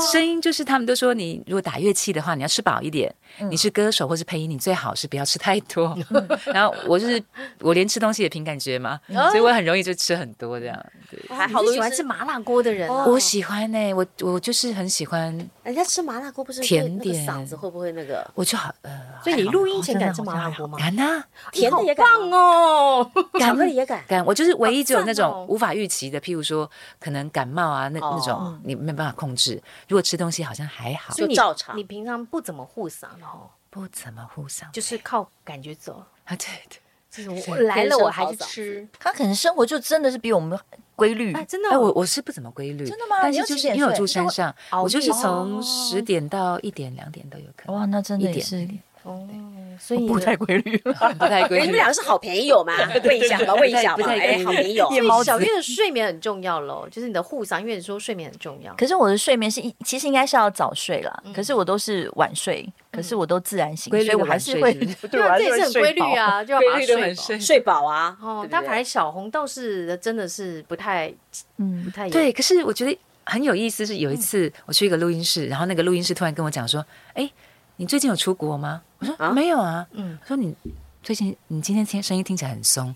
[0.00, 3.14] 声音，就是他们都说，你如果打乐器的话，你要吃饱一点。
[3.50, 5.96] 你是歌手或是配音，你最好是不要吃太多。
[6.46, 7.20] 然后我就是
[7.60, 10.86] 我连吃东西也凭感觉嘛，所以我很容易就吃很多这样。
[11.10, 13.92] 对，还好喜欢吃麻辣锅的人，我喜欢呢。
[13.94, 15.36] 我我就是很喜欢。
[15.64, 18.24] 人家吃麻辣锅不是甜点，嗓子会不会那个？
[18.34, 18.90] 我就好呃。
[19.24, 20.78] 所以你录音前敢吃麻辣锅吗？
[20.78, 24.04] 敢啊，甜的也敢哦， 敢的也敢。
[24.06, 29.60] 敢，我就是唯一只有那种无法预期的，譬如说可能感冒啊，那那种你没办法控制。
[29.88, 31.76] 如果吃东西好像还好，就照常。
[31.76, 33.50] 你平常不怎么护嗓哦。
[33.70, 36.36] 不怎么护嗓，就是靠感觉走啊！
[36.36, 36.78] 对对，
[37.10, 38.88] 就是我来了我还是吃。
[39.00, 40.56] 他可能生活就真的是比我们
[40.94, 41.70] 规律，哎真的。
[41.70, 43.16] 哎我我是不怎么规律，真的吗？
[43.20, 47.74] 但是就是因为我住山上，我就是从十点到一点两点都有可能。
[47.74, 48.64] 哇，那真的是
[49.02, 49.28] 哦，
[49.78, 50.76] 所以不太规律，
[51.18, 51.64] 不太规律。
[51.64, 52.72] 你们两个是好朋友吗？
[53.04, 54.06] 问一下吧，问一下吧。
[54.08, 54.88] 哎，好朋友。
[55.24, 58.74] 小月的睡眠很重要喽，就是你的护嗓，因为你说睡眠很重要。
[58.74, 62.66] 可是我的睡眠是一，其实应该是要早睡啦，可是我都是晚睡。
[62.92, 68.16] 可是我都自然醒，所以我 还是会，对，这也是很规律啊， 就要把它睡饱，睡饱啊。
[68.22, 71.12] 哦，但反正小红倒是真的是不太，
[71.56, 72.32] 嗯，不太对。
[72.32, 77.28] 可是我觉得很有意思，是有一次我去一个录音室，然后那个录音室突然跟我讲说：“哎，
[77.76, 80.54] 你最近有出国吗？”我说：“没有啊。”嗯，说你
[81.02, 82.94] 最近你今天听声音听起来很松，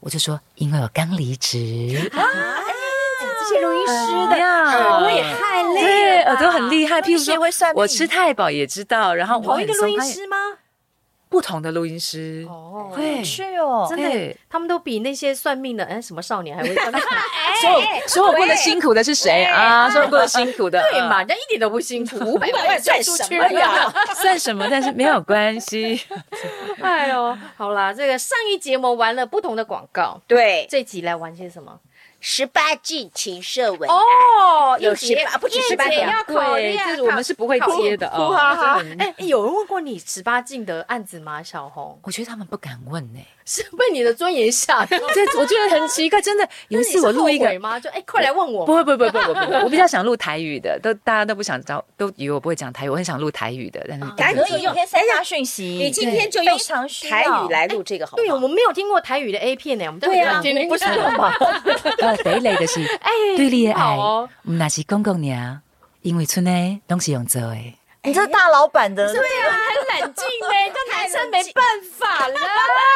[0.00, 1.58] 我就说：“因为我刚离职。”
[3.40, 7.00] 这些录音师的耳朵也太累，对，耳朵很厉害。
[7.00, 9.14] 譬如说，我吃太饱也知道。
[9.14, 10.36] 然后同一个录音师吗？
[11.28, 17.00] 不同的录音师哦，对，是哦，真的，他们都比那些算命的，哎，什么少年还会 算命。
[17.60, 19.90] 说说我过得辛苦的是谁啊？
[19.90, 21.18] 说我过得辛苦的，对嘛？
[21.18, 23.92] 人家一点都不辛苦， 五百万算什么呀？
[24.14, 24.66] 算什么？
[24.70, 26.00] 但是没有关系。
[26.80, 31.78] 哎呦，好啦，这个上一节目玩了不同的广告，对，这集来玩些什么？
[32.20, 36.88] 十八禁情色文哦，有十八，不止十八禁，要考虑啊。
[36.90, 38.34] 就是我们是不会接的哦。
[38.98, 41.42] 哎，有人问过你十八禁的案子吗？
[41.42, 44.98] 小红，我觉得他们不敢问呢，是被你的尊严吓到。
[45.14, 46.46] 这我觉得很奇怪，真的。
[46.68, 47.80] 有一次我录一个吗？
[47.80, 48.66] 就哎，快来问我。
[48.66, 53.82] 不会，不会，不会，不会，我比较想录台语的，都大家都不想找，都以为我不会讲台语，我很想录台语的，
[54.18, 55.64] 但是可以用三家讯息。
[55.64, 56.58] 你今天就用
[57.08, 58.16] 台语来录这个好。
[58.18, 60.84] 对，我们没有听过台语的 A 片呢，我们对啊，不是
[61.16, 61.32] 吗？
[62.22, 62.86] 第一类就是，
[63.36, 65.62] 对你的爱，唔那是公公娘，
[66.02, 67.77] 因为村内都是用做的。
[68.04, 71.64] 你这大老板的，对啊，很冷静呢， 这男生没办
[71.96, 72.34] 法了。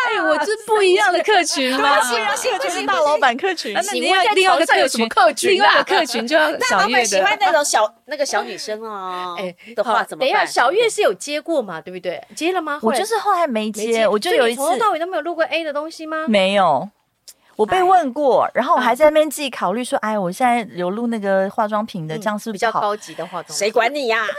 [0.08, 3.72] 哎，我这不一样的客群嘛，不一样，就是大老板客群。
[3.74, 5.50] 那你要另外一个有什么客群？
[5.50, 7.04] 另外一个客群就要小月的。
[7.04, 9.36] 喜欢那种小那个小女生哦。
[9.40, 10.28] 哎，的话怎么办？
[10.28, 11.80] 等一下，小月是有接过嘛？
[11.80, 12.22] 对不对？
[12.34, 12.78] 接了吗？
[12.82, 16.26] 我就是后来没接，我就有一次从头到尾都没有录过 A 的东西吗？
[16.28, 16.88] 没有。
[17.56, 23.56] 我被问过，然后我还在那边自己考虑说，哎，我现在有录那个化妆品的，这样是比较高级的化妆品？
[23.56, 24.24] 谁管你呀？
[24.24, 24.34] 对，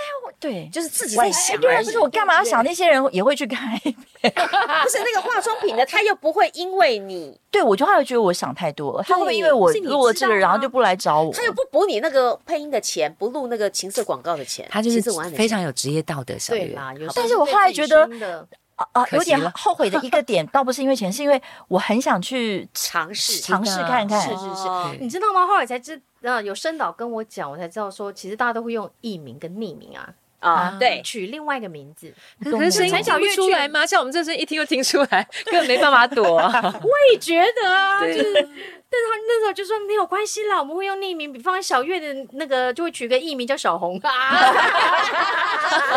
[0.72, 1.60] 就是自己在想。
[1.60, 2.64] 对，不是我干嘛要想？
[2.64, 3.70] 那些人也会去看。
[3.84, 9.04] 不是那个化妆品的，他又不会因为你，对我就会觉得我想太多了。
[9.04, 11.34] 他会不会因为我录了这个，然后就不来找我？
[11.34, 14.68] 他又不补你那个配音的钱，不录那个情色广告的钱。
[14.70, 15.02] 他就是
[15.36, 16.94] 非常有职业道德，对啦。
[17.16, 18.48] 但是我后来觉得。
[18.76, 24.20] 啊啊，有点后悔的一个点，倒不是因为钱， 是因为我很想去尝试尝试看看。
[24.20, 25.46] 是是是，你知道吗？
[25.46, 30.10] 后来才知，啊，有声导跟我讲，我才知道说，其实大家都会用艺名跟匿名啊
[30.44, 32.14] 啊，对，取另外一个名字。
[32.44, 33.86] 可是声音听不出来吗？
[33.86, 36.24] 像我们这声一听就听出来， 根本没办法躲。
[36.38, 38.50] 我也觉得啊， 就是。
[38.94, 44.54] 但是他那时候就说没有关系啦，我们会用匿名，比方小月的那个就会取个艺名叫小红啊，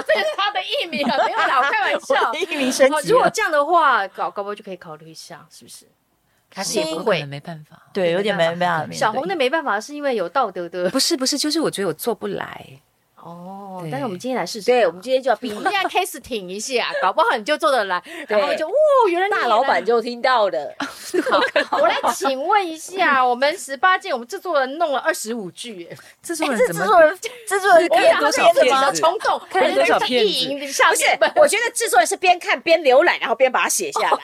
[0.07, 2.33] 这是他的艺名啊，没有啦，我开玩笑。
[2.33, 3.11] 艺名升级。
[3.13, 5.85] 如果这样的话，搞搞不好就可以考虑一下，是不是？
[6.49, 8.91] 他是也不会，没办法，对，有点没办法。
[8.91, 12.67] 小红的没办法是因为有道德的，不是不是，就是我觉得我做不来。
[13.27, 18.73] 哦，但是我们今天来试试，对，我们今天就要逼你，我们现在 casting 一下， 搞不好你就做得来，然后就哦，
[19.09, 20.75] 原来大老板就听到了。
[21.73, 25.89] 我来请问一下， 我们十八禁，我们制作人弄了二十五句，
[26.23, 26.83] 制作人怎么？
[26.83, 29.01] 制作人制作人看多少片子？
[29.01, 30.49] 冲动，看多少片子？
[30.49, 31.05] 不是，
[31.37, 34.19] 我觉得制作人是边看边浏览，然后边把它写下来，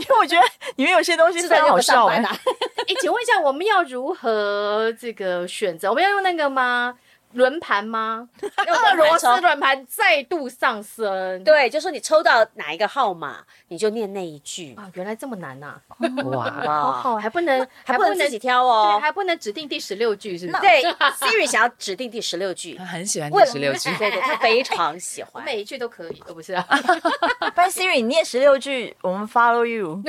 [0.00, 0.42] 因为我觉得
[0.76, 2.14] 里面有些东西是很好笑的。
[2.14, 5.88] 哎，请问一下，我们要如何这个选择？
[5.90, 6.96] 我们要用那个吗？
[7.36, 8.28] 轮盘吗？
[8.66, 11.44] 用螺丝轮盘再度上升。
[11.44, 14.74] 对，就说你抽到哪一个号码，你就念那一句。
[14.74, 15.78] 啊，原来这么难呐！
[16.24, 20.60] 哇，好好，还不能还不能自己挑哦，对，还不能指定第十六句，是不是？
[20.60, 26.62] 对，Siri 想要指定第十六句，他很喜欢第十六句，对对，他非常喜欢，每一句都可以，哦，不是啊。
[27.54, 30.02] 不然 Siri 你念十六句，我们 follow you。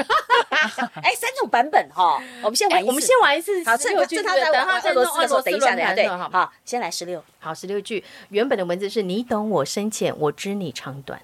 [1.03, 3.63] 哎，三种版本哈，我们先玩，我们先玩一次。
[3.65, 11.19] 好，这这他在玩俄罗斯的时候，等一下，等一下，对，好，先来十六，好，十六句，原本的文字是你懂我深浅，我知你长短。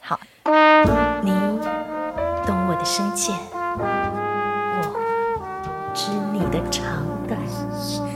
[0.00, 0.20] 好，
[1.22, 1.30] 你
[2.46, 3.34] 懂我的深浅，
[4.82, 4.84] 我
[5.94, 7.38] 知你的长短。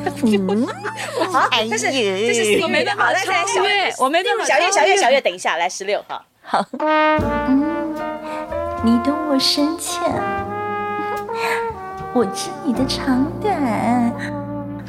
[0.25, 0.67] 嗯，
[1.33, 7.95] 好，这是这是我没办法，来来，小月，我没办法，小月，小月，小月，等一下，来十六，号，好，嗯，
[8.85, 10.03] 你懂我深浅，
[12.14, 14.38] 我知你的长短。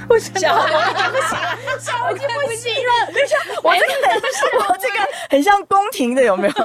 [0.10, 3.06] 不行，小红不行了，小红就不行了。
[3.14, 3.94] 等一下，我这个
[4.34, 4.96] 是我 这个
[5.30, 6.64] 很像宫廷的，有没有？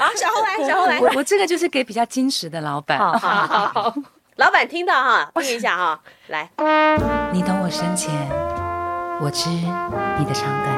[0.00, 2.98] 啊，小红来，小红来，我我这个就是给比较矜持的老板。
[2.98, 3.94] 好好好。
[4.36, 6.50] 老板听到哈，听一下哈，来，
[7.32, 8.10] 你懂我深浅，
[9.20, 10.75] 我知你的长短。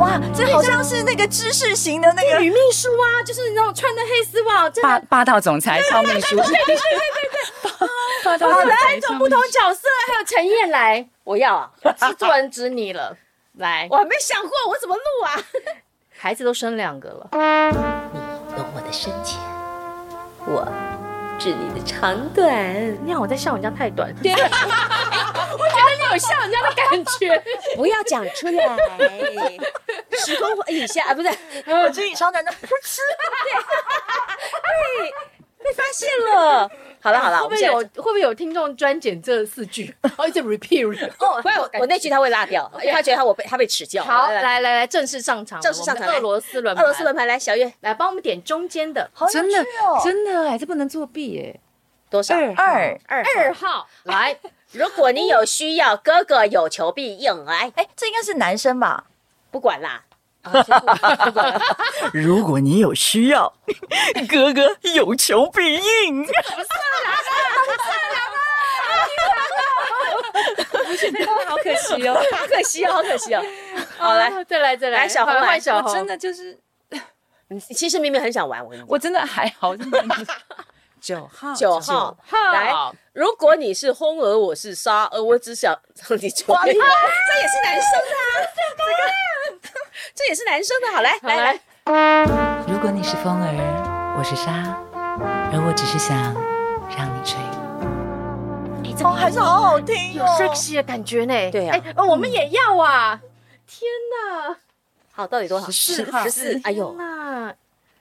[0.00, 6.36] 哇，这好像是那个知识型的那个女秘书啊，就是那种穿的黑丝袜，霸霸道总裁超秘书。
[6.36, 7.88] 对对对对对，
[8.24, 8.68] 霸道总裁。
[8.68, 13.14] 来，种不同角色，还有陈燕来，我要啊，制作人指你了，
[13.58, 15.36] 来，我还没想过我怎么录啊，
[16.16, 17.28] 孩子都生两个了。
[17.32, 19.38] 你懂我的深浅，
[20.46, 20.66] 我。
[21.40, 22.54] 知你的长短，
[23.02, 26.86] 你看我在笑人家太短，对， 我觉得你有笑人家的感
[27.18, 27.42] 觉，
[27.74, 28.76] 不要讲出来，
[30.18, 31.28] 十公分以下啊，不是，
[31.66, 33.00] 我知你长短的，不吃，
[35.00, 35.10] 对，
[35.64, 36.70] 被发现了。
[37.02, 39.94] 好了好了，会不会有会不会有听众专剪这四句？
[40.18, 44.04] 哦，一直 repeat，哦，不 然我我那句他会落掉， 因为他觉得他我被他被耻笑。
[44.04, 47.72] 好，来来来，正式上场，正式上场，俄罗斯轮，俄罗斯轮盘，来小月。
[47.80, 49.64] 来帮我们点中间的，真的
[50.04, 51.60] 真的哎，这不能作弊哎，
[52.10, 52.34] 多少？
[52.34, 54.36] 二二二号，来，
[54.72, 59.04] 如果你有需要，哥哥有求必应，来，哎，这应该是男生吧？
[59.50, 60.02] 不管啦。
[62.12, 63.52] 如果你有需要，
[64.28, 66.24] 哥哥有求必应。
[66.24, 67.06] 不算了，
[67.66, 68.16] 不算了，
[70.84, 71.12] 不行，
[71.46, 73.42] 好可惜哦，好可惜哦，好可惜哦。
[73.98, 76.58] 好，来，再来，再来，小红来，小红，真的就是，
[77.74, 79.76] 其实明明很想玩，我我真的还好。
[81.00, 82.16] 九号，九号，
[82.52, 82.72] 来，
[83.20, 85.78] 如果你是风儿，我是沙而，我只想
[86.08, 86.58] 让你穿。
[86.64, 88.16] 这也是男生啊，
[88.56, 88.80] 这个。
[90.14, 91.60] 这也是男生的，好来来来。
[92.66, 94.74] 如果你是风儿，我是沙，
[95.52, 96.16] 而我只是想
[96.96, 97.38] 让你吹。
[98.88, 101.50] 哎，这还是好好听，有 sexy 的感觉呢。
[101.50, 103.20] 对呀，哎，我们也要啊！
[103.66, 103.82] 天
[104.48, 104.56] 哪，
[105.12, 105.66] 好，到底多少？
[105.66, 106.58] 十四，十四。
[106.64, 107.54] 哎呦，那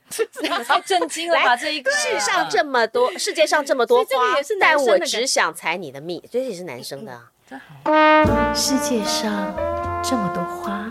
[0.65, 1.55] 太震惊了吧！
[1.55, 4.09] 这一个世上这么多，世界上这么多花，
[4.59, 6.23] 但我只想采你的蜜。
[6.31, 7.31] 这也是男生的啊。
[8.53, 9.31] 世界上
[10.03, 10.85] 这么多花。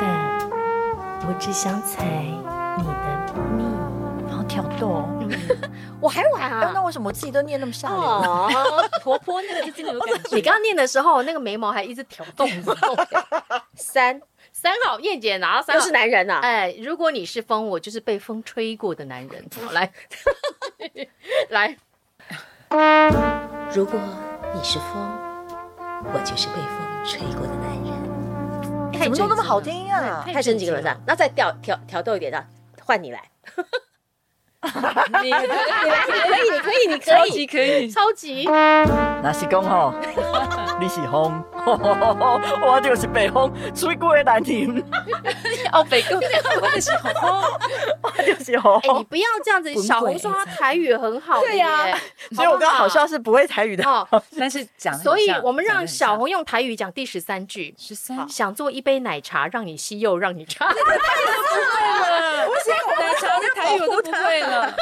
[0.00, 0.48] 但
[1.28, 3.64] 我只想采你的蜜，
[4.30, 5.08] 好挑逗。
[6.00, 6.70] 我还玩啊？
[6.74, 8.50] 那为什么我自己都念那么下流？
[9.02, 10.36] 婆婆那个就真的有感觉。
[10.36, 12.48] 你刚刚念的时候，那个眉毛还一直挑动。
[13.74, 14.20] 三
[14.58, 16.40] 三号，燕姐拿到三号，都是男人呐。
[16.42, 19.44] 哎，如果你是风，我就是被风吹过的男人。
[19.72, 19.92] 来，
[21.50, 21.76] 来。
[23.74, 24.00] 如果
[24.54, 24.96] 你是风，
[26.14, 28.98] 我就是被风吹过的男人。
[28.98, 30.24] 怎么都那么好听啊！
[30.32, 30.96] 太升级了，是吧？
[31.06, 32.42] 那再调调调逗一点，的，
[32.82, 33.22] 换你来。
[35.22, 35.38] 你 你来，
[36.50, 39.22] 你可以，你可以，你可以，超级可以，超级。
[39.22, 39.92] 那是公吼，
[40.78, 44.84] 你是风， 我就是北风吹过的男人。
[45.72, 46.16] 哦，北哥，
[46.60, 47.42] 我就是风，
[48.02, 48.78] 我就是风。
[48.80, 49.74] 哎，你不要这样子。
[49.82, 51.98] 小红说他台语很好，对呀。
[52.32, 53.84] 所以我刚刚好像是不会台语的，
[54.38, 54.94] 但是讲。
[54.98, 57.74] 所以我们让小红用台语讲第十三句。
[57.78, 60.66] 十三，想做一杯奶茶，让你吸又让你茶。
[60.66, 64.74] 太会了，我写奶茶的台语我都不会了。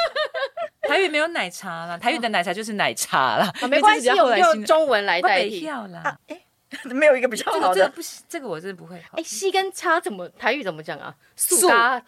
[0.87, 5.67] 台语没有奶茶了，台语的奶茶就是奶茶了，没关系， 用用中文来代替。
[5.67, 6.41] 啦，哎，
[6.85, 9.01] 没有一个比较好的，不行，这个我真的不会。
[9.11, 11.15] 哎，西跟叉怎么台语怎么讲啊？
[11.35, 12.01] 素嘎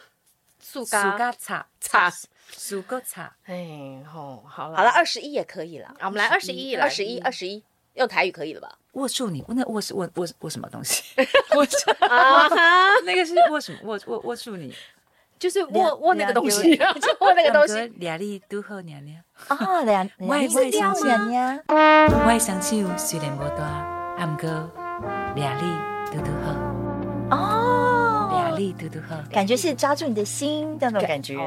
[0.60, 2.12] 素嘎叉叉
[2.50, 3.34] 素个茶。
[3.46, 5.96] 哎，好，好了，好了，二十一也可以了。
[6.02, 7.64] 我们来二十一，二十一，二十一，
[7.94, 8.78] 用台语可以了吧？
[8.94, 11.04] 握住你，那握是握握握什么东西？
[11.56, 12.48] 握 住啊？
[13.06, 13.80] 那个是握什么？
[13.84, 14.74] 握握握住你。
[15.40, 17.76] 就是握握那个东西， 就握那个东西。
[17.98, 21.60] 俩力都好娘娘啊，俩俩力都好娘娘。
[21.70, 23.64] 我的双手虽然不大，
[24.18, 24.26] 阿
[26.12, 26.54] 都都好。
[27.30, 31.38] 哦，都都好，感觉是抓住你的心那种感觉。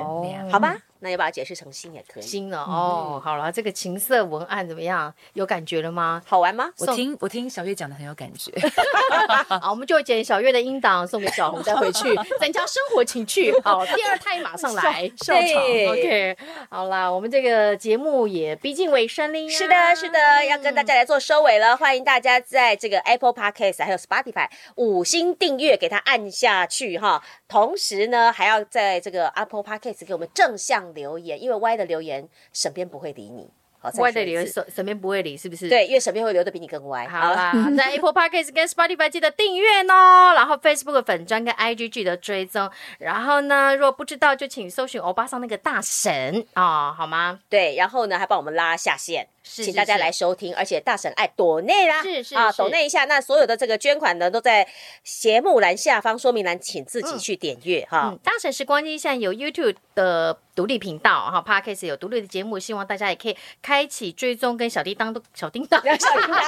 [0.50, 2.22] 好吧，那要把它解释成新也可以。
[2.22, 5.12] 新了哦，好了，这个情色文案怎么样？
[5.34, 6.22] 有感觉了吗？
[6.26, 6.70] 好玩吗？
[6.78, 8.52] 我听我听小月讲的很有感觉。
[9.60, 13.52] 好，我们就剪小月的音档送给小红再回去， 增加生活情趣。
[13.62, 15.42] 好，第二胎马上来笑场。
[15.42, 16.36] OK，
[16.70, 19.48] 好啦，我们这个节目也逼近尾声了。
[19.48, 21.76] 是的，是的，要跟大家来做收尾了。
[21.76, 27.22] 欢迎大家在这个 Apple Podcast 还有 Spotify 五星订阅，给它按下去哈。
[27.50, 33.50] 同时呢，还要在这个 Apple Podcast 给我们正向留言，因为歪的留言沈编不会理你。
[33.82, 35.66] 好，歪的留言沈沈编不会理，是不是？
[35.68, 37.08] 对，因为沈编会留的比你更歪。
[37.08, 42.70] 好啦，在 Apple Podcast 跟 Spotify 记得订阅哦，然后 Facebook 粉专跟 IG 记得追踪。
[42.98, 47.40] 然后呢，如果不知道，就请搜寻欧巴桑那个大神啊、哦，好吗？
[47.48, 49.26] 对，然后呢，还帮我们拉下线。
[49.42, 53.04] 是请大家来收听，而且大婶爱抖内啦，是是啊，抖内一下。
[53.06, 54.66] 那所有的这个捐款呢，都在
[55.02, 58.14] 节目栏下方说明栏，请自己去点阅哈。
[58.22, 65.98] 大婶时光机现在有 YouTube 的独立频道哈 p a d k a s 有独立的节目，希望大家也可以开启追踪跟小叮当都 小叮当，小叮
[66.30, 66.42] 当，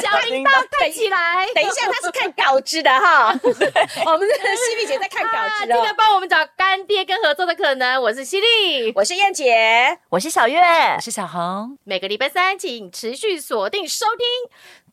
[0.00, 1.46] 小叮当带起来。
[1.54, 3.28] 等一下，他是看稿子的哈。
[3.42, 8.00] 我们的犀利姐在看稿子哦，记得帮我们找干爹跟合作的可能。
[8.00, 10.60] 我是犀利，我是燕姐，我是小月，
[10.96, 11.78] 我是小红。
[11.84, 14.26] 每个礼拜三，请持续锁定收听。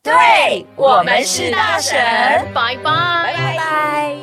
[0.02, 1.98] 对，我们是大婶，
[2.54, 4.16] 拜拜，拜拜。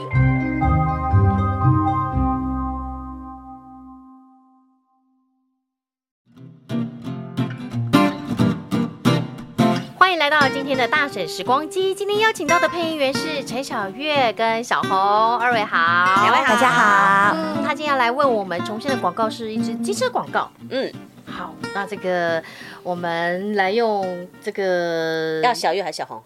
[9.97, 11.93] 欢迎来到今天的大婶时光机。
[11.93, 15.77] 今天邀请到的配音员是陈小月跟小红，二位好，
[16.23, 17.35] 两位好，大家好。
[17.35, 20.49] 嗯，他今天要来为我们重现的广告是一支机车广告。
[20.69, 20.93] 嗯。
[21.35, 22.43] 好，那这个
[22.83, 26.23] 我们来用这个要小月还是小红？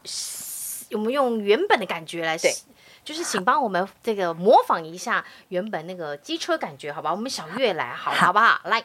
[0.92, 2.54] 我们用原本的感觉来，对，
[3.06, 7.12] 就是请帮我们这个模仿一下原本那个机车感觉，好吧？
[7.12, 8.60] 我们小月来，好，好不好？
[8.66, 8.84] 来，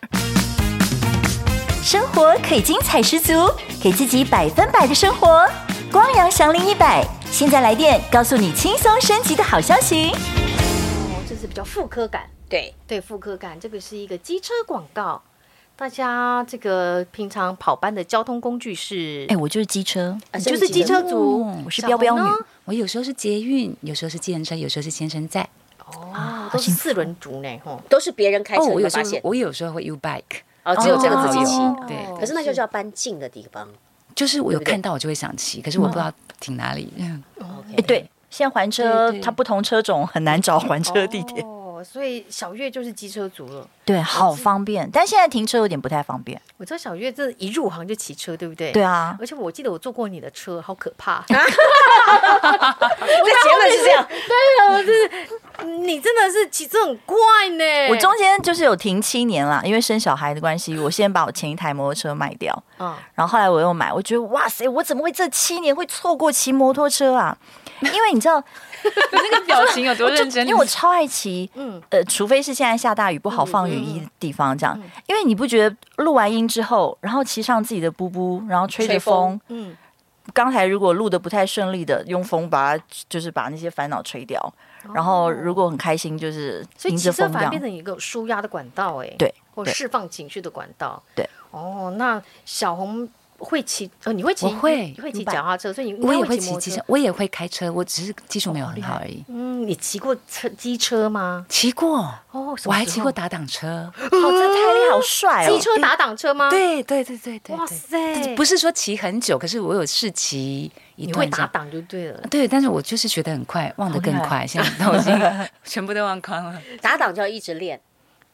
[1.82, 3.52] 生活可以精彩十足，
[3.82, 5.48] 给自己百分百的生活，
[5.90, 10.12] 光阳祥林一百，现在来电告诉你轻松升级的好消息。
[10.12, 15.20] 哦，这是比较复刻感，对对，复刻感，这个是一个机车广告。
[15.82, 19.26] 大家这个平常跑班的交通工具是？
[19.28, 22.22] 哎，我就是机车，你就是机车族，我是标标女。
[22.66, 25.42] 我有时候是捷运，有时候是计程车，有时候是先生在。
[25.86, 28.62] 哦，都是四轮族呢，吼，都是别人开车。
[28.62, 30.22] 我有时候我有时候会 U bike，
[30.62, 31.58] 哦，只有这个自己骑。
[31.88, 33.66] 对，可是那就叫搬近的地方，
[34.14, 36.92] 就是我有看到我就会想骑，可是我不知道停哪里。
[37.76, 41.44] 哎，对，现在还车它不同车种很难找还车地点。
[41.82, 44.88] 所以小月就是机车族了，对，好方便。
[44.92, 46.40] 但现在停车有点不太方便。
[46.56, 48.72] 我知道小月这一入行就骑车，对不对？
[48.72, 49.16] 对啊。
[49.20, 51.24] 而且我记得我坐过你的车，好可怕。
[51.28, 51.38] 这
[53.42, 54.06] 结论是这样。
[54.08, 54.16] 对
[54.60, 55.10] 啊，我就是
[55.62, 57.16] 你真的是骑车很快
[57.50, 57.64] 呢。
[57.90, 62.62] 我中间就是有停七年啦，因为生小孩的关系，我先把我前一台摩托车卖掉。
[62.78, 62.94] 嗯。
[63.14, 67.36] 然后后来我又买，我觉得哇塞，我怎么会这七年会错过骑摩托车啊？
[67.80, 69.22] 因为你知道你。
[69.22, 70.46] 那个表情有多认真？
[70.46, 74.78] 因为我超爱骑，嗯，呃，除非是现在下大雨不好放雨衣的地方，这样。
[75.06, 79.76] 因为你不觉得录完音之后，然后骑上自己的布布，然后吹着风，嗯，
[80.34, 84.52] 刚才如果录的不太顺利的，用风把它就是把那些烦恼吹掉，
[84.94, 91.28] 然后如果很开心，就是迎着风，这样，反而变成一个舒压的管道，哎，对，或释放情绪的管道，对。
[91.50, 93.08] 哦，那小红。
[93.44, 94.46] 会骑呃，你会骑？
[94.46, 99.24] 我会，会骑脚踏车，所以你我也会骑机车，我也会开车，我只是技术没有很好而已。
[99.26, 101.44] 嗯，你骑过车机车吗？
[101.48, 103.92] 骑过哦，我还骑过打挡车。
[103.96, 105.50] 哦，这太厉害，好帅哦！
[105.50, 106.50] 机车打挡车吗？
[106.50, 107.56] 对对对对对。
[107.56, 108.32] 哇塞！
[108.36, 110.70] 不是说骑很久，可是我有试骑
[111.02, 111.26] 一段。
[111.26, 112.20] 你会打挡就对了。
[112.30, 115.14] 对，但是我就是学得很快，忘得更快，现在都已经
[115.64, 116.60] 全部都忘光了。
[116.80, 117.80] 打挡就要一直练。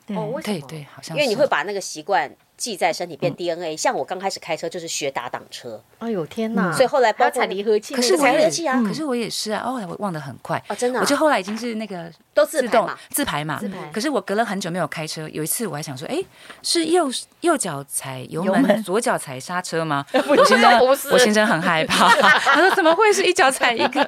[0.09, 2.31] 哦，对对，好像因为你会把那个习惯。
[2.59, 5.81] 记在身体变 DNA，像我刚开始开车就是学打挡车。
[5.99, 6.73] 哎呦天哪！
[6.73, 9.63] 所以后来包括踩离合器，可是踩离合器啊，可是我也是啊。
[9.65, 11.01] 哦，我忘得很快哦，真的。
[11.01, 13.77] 我就后来已经是那个 都自动自排嘛，自排。
[13.93, 16.19] 可是我隔了很久没有开车，有一次我还想说，哎，
[16.63, 17.09] 是右
[17.43, 20.05] 右脚踩油门，左脚踩刹车吗？
[20.27, 20.79] 我先生，
[21.13, 22.09] 我先生很害怕，
[22.43, 24.05] 他说怎么会是一脚踩一个，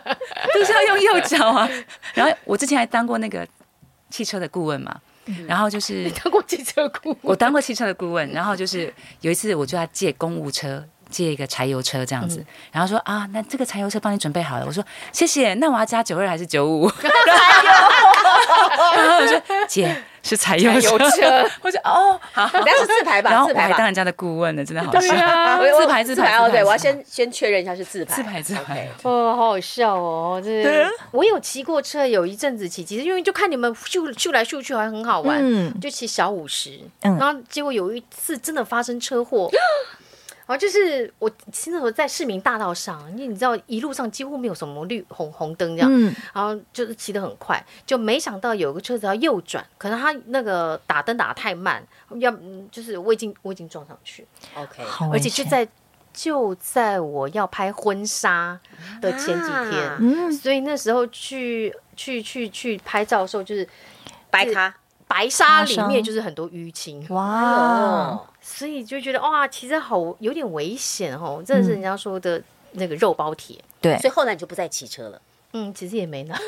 [0.53, 1.71] 都是要用右脚啊。
[2.15, 3.47] 然后我之前还当过那个
[4.11, 5.01] 汽车的顾问嘛。
[5.47, 8.29] 然后就是 你当过汽车顾问，我当过汽车的顾问。
[8.31, 12.45] 然后就是有一次，我就要借公务车，借一个柴油车这样子。
[12.73, 14.67] 然后说啊，那这个柴油车帮你准备好了。
[14.67, 16.91] 我说谢谢，那我要加九二还是九五？
[18.97, 23.67] 然后我说 姐，是柴油车， 我就哦，好，等下是自排吧，然后自排吧。
[23.69, 25.15] 我还当人家的顾问呢，真的好笑。
[25.61, 28.89] 我自排自排哦，对，我要先先确认一下是自排，自排自排。
[29.03, 39.51] 哦，好好笑哦，这我有骑过车，有一阵子骑，其实因为就看你们咻咻来咻去，还很好玩，嗯，就骑小五十，然后结果有一次真的发生车祸。
[40.51, 51.81] 然后就是我那时候在市民大道上，因为你知道一路上几乎没有什么绿红红灯这样，嗯、然后就是骑得很快，就没想到有个车子要右转，可能他那个打灯打得太慢，
[52.19, 52.37] 要
[52.73, 54.27] 就是我已经我已经撞上去
[54.57, 54.83] ，OK，
[55.13, 55.69] 而且就在
[56.13, 58.59] 就在我要拍婚纱
[59.01, 60.01] 的前几天，啊、
[60.33, 63.65] 所以那时候去去去去拍照的时候就是
[64.29, 64.75] 白咖
[65.11, 68.21] 白沙里面就是很多淤青，哇。
[68.41, 72.41] 所以就觉得哇，其实好有点危险哦，真的是人家说的
[72.73, 73.57] 那个肉包铁。
[73.81, 75.21] 对，所以后来你就不再骑车了。
[75.53, 76.35] 嗯，其实也没呢。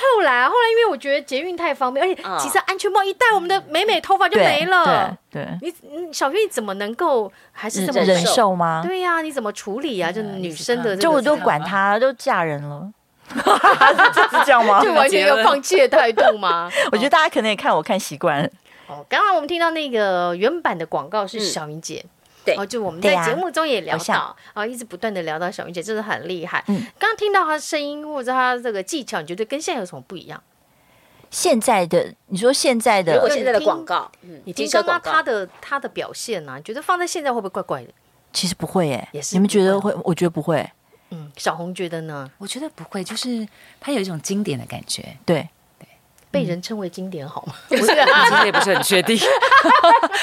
[0.00, 5.16] 后来，后来因为我觉得捷运太方便，而且其实安全帽一戴，我们的美美头发就没了。
[5.28, 8.80] 对，你你小月你怎么能够还是这么忍受吗？
[8.86, 10.12] 对呀，你怎么处理啊？
[10.12, 12.88] 就女生的，就我都管她，都嫁人了，
[14.30, 14.82] 是这样吗？
[14.82, 16.70] 就完全有放弃的态度吗？
[16.92, 18.48] 我觉得大家可能也看我看习惯了。
[18.86, 22.04] 哦，刚刚我们听到那个原版的广告是小云姐，
[22.44, 26.64] 对，哦，就我们在节目中也聊到，啊，一直不断的聊到小云姐，真的很厉害。
[26.68, 30.42] 嗯，刚刚听到她的声音或者她这个技巧，你觉得跟现在有什么不一样？
[31.30, 36.58] 现在的，你说现在的，如果现在的广告，嗯，你听刚刚她的她的表现呢？
[36.62, 37.90] 觉得放在现在会不会怪怪的？
[38.32, 39.36] 其实不会耶，也是。
[39.36, 39.94] 你们觉得会？
[40.04, 40.66] 我觉得不会。
[41.10, 42.30] 嗯，小红觉得呢？
[42.38, 43.46] 我觉得不会，就是
[43.80, 45.48] 它有一种经典的感觉，对。
[46.30, 47.54] 被人称为经典好吗？
[47.70, 49.18] 不是，啊，其实也不是很确定。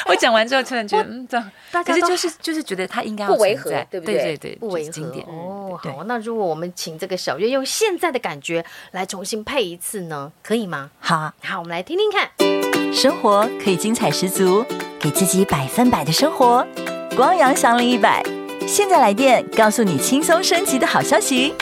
[0.05, 1.51] 我讲完之后，突然觉得 嗯，这样。
[1.83, 4.13] 可是就是就是觉得他应该不违和，对不对？
[4.13, 5.01] 对对对，不违和。
[5.25, 6.03] 哦，好。
[6.03, 10.31] 那如果我们请这个小月用现在的感觉来重新配一次呢？
[10.43, 10.91] 可以吗？
[10.99, 12.29] 好，好，我们来听听看。
[12.93, 14.63] 生活可以精彩十足，
[14.99, 16.63] 给自己百分百的生活。
[17.17, 18.21] 光阳祥林一百，
[18.67, 21.53] 现在来电，告诉你轻松升级的好消息。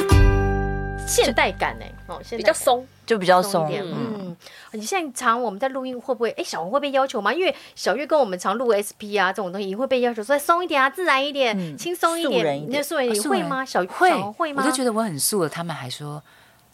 [1.06, 1.86] 现代感呢？
[2.08, 2.86] 哦，比较松。
[3.06, 4.34] 就比较松，嗯，
[4.72, 6.32] 你现在常我们在录音会不会？
[6.32, 7.34] 哎，小红会被要求吗？
[7.34, 12.66] 因为小月跟我们常录 SP 啊这种东西，会被要求说松一点啊，自然一点，轻松一点。
[12.70, 13.66] 那素人你会吗？
[13.66, 14.64] 小会会吗？
[14.66, 16.24] 我就觉得我很素了，他们还说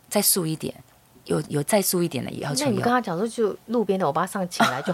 [0.07, 0.71] 再素一点，
[1.25, 2.65] 有有再素一点的也要求。
[2.65, 4.93] 那你跟他讲说，就路边的欧巴上起来就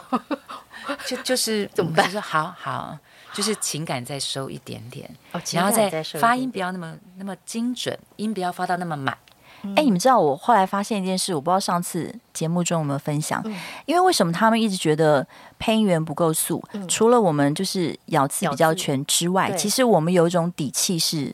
[1.06, 2.10] 就就是 怎么办？
[2.10, 2.98] 说好好，
[3.36, 5.14] 就是情感再收一点点，
[5.52, 9.16] 然后再发音不要那么那么精准，音不要发到那么满。
[9.76, 13.44] 哎，你们知道我后来发现一件事，我不知道上次节目中有没有分享。
[13.86, 15.28] 因为为什么他们一直觉得
[15.60, 16.64] 配音员不够素？
[16.88, 21.34] 除了我们就是咬字比较全之外，其实我们有一种底气是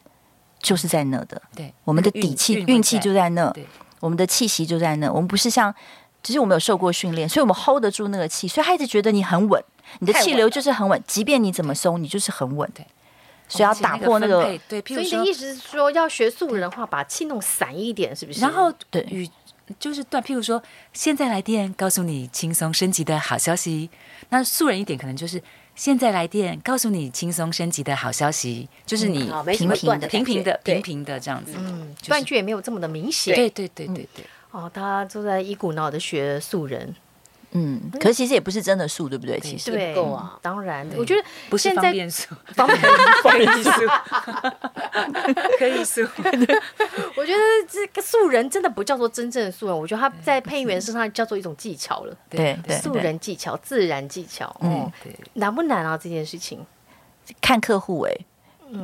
[0.59, 1.39] 就是在那的。
[1.53, 3.53] 对，我们的底气运气就在那，
[3.99, 5.11] 我们的气息就在那。
[5.11, 5.73] 我们不是像，
[6.23, 9.61] 只是我们有受过训练，所以我们 hold 得住那个气，所以他一直觉得你很稳，
[9.99, 12.69] 你的气流就是很稳，即便你怎么松，你就是很稳。
[12.73, 12.85] 对。
[13.47, 18.39] 所以要打破那个，对，所以你的意思是说，要学素人的话，把气弄散一点，是不是？
[18.39, 19.29] 然后，对，语
[19.77, 20.23] 就是断。
[20.23, 20.63] 譬如说，
[20.93, 23.89] 现在来电，告诉你轻松升级的好消息。
[24.29, 25.43] 那素人一点，可能就是
[25.75, 31.51] 现在来电，告诉你轻松升级的好消息，就是你平平的、平平的、平平的这样子。
[31.57, 33.35] 嗯，断句也没有这么的明显。
[33.35, 34.25] 对对对对对。
[34.51, 36.95] 哦，他就在一股脑的学素人。
[37.51, 39.39] 嗯，可是其实也不是真的素，对不对？
[39.39, 43.69] 其实不够啊，当然，我觉得不是方便素， 方便素
[45.59, 46.01] 可以素。
[47.17, 47.39] 我觉得
[47.69, 52.15] 这个素人真的不叫做真正的素人，我觉得他在配音员身上叫做一种技巧了。
[52.29, 54.91] 对对，素人技巧、自然技巧，嗯，
[55.33, 55.97] 难不难啊？
[55.97, 56.65] 这件事情
[57.41, 58.15] 看客户哎。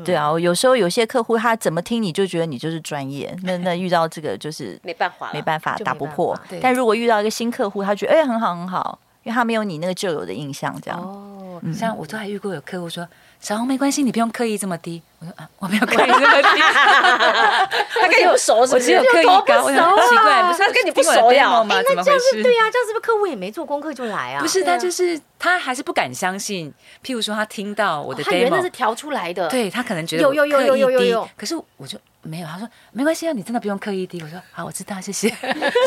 [0.03, 6.38] 对啊，有时候有些客户他怎么听你就觉得你就是专业， 那那遇到这个就是没办法，没办法打不破。
[6.61, 10.97] 但如果遇到一个新客户，他觉得哎很好很好，因为他没有你那个旧有的印象，这样。
[10.97, 13.05] 哦，像我都还遇过有客户说。
[13.39, 14.99] 小红没关系，你不用刻意这么低。
[15.19, 16.59] 我说啊，我没有刻意这么低。
[18.01, 18.95] 他跟你不熟，是不是？
[18.95, 19.63] 我只有刻意高。
[19.63, 21.51] 我想奇怪，不是他跟你不熟呀？
[21.69, 24.41] 哎，那这样是对呀，这样是不是客户也没做功课就来啊？
[24.41, 26.73] 不是，他就是他还是不敢相信。
[27.05, 29.49] 譬如说，他听到我的 demo，是调出来的。
[29.49, 31.99] 对他可能觉得有有有有有有，可是我就。
[32.24, 34.22] 没有，他说没关系啊，你真的不用刻意低。
[34.22, 35.30] 我说好，我知道，谢谢。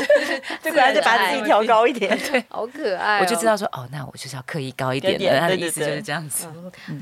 [0.63, 3.21] 就本来就把自己调高一点，对，好可爱。
[3.21, 5.39] 我就知道说，哦，那我就是要刻意高一点的。
[5.39, 6.47] 他的意思就是这样子。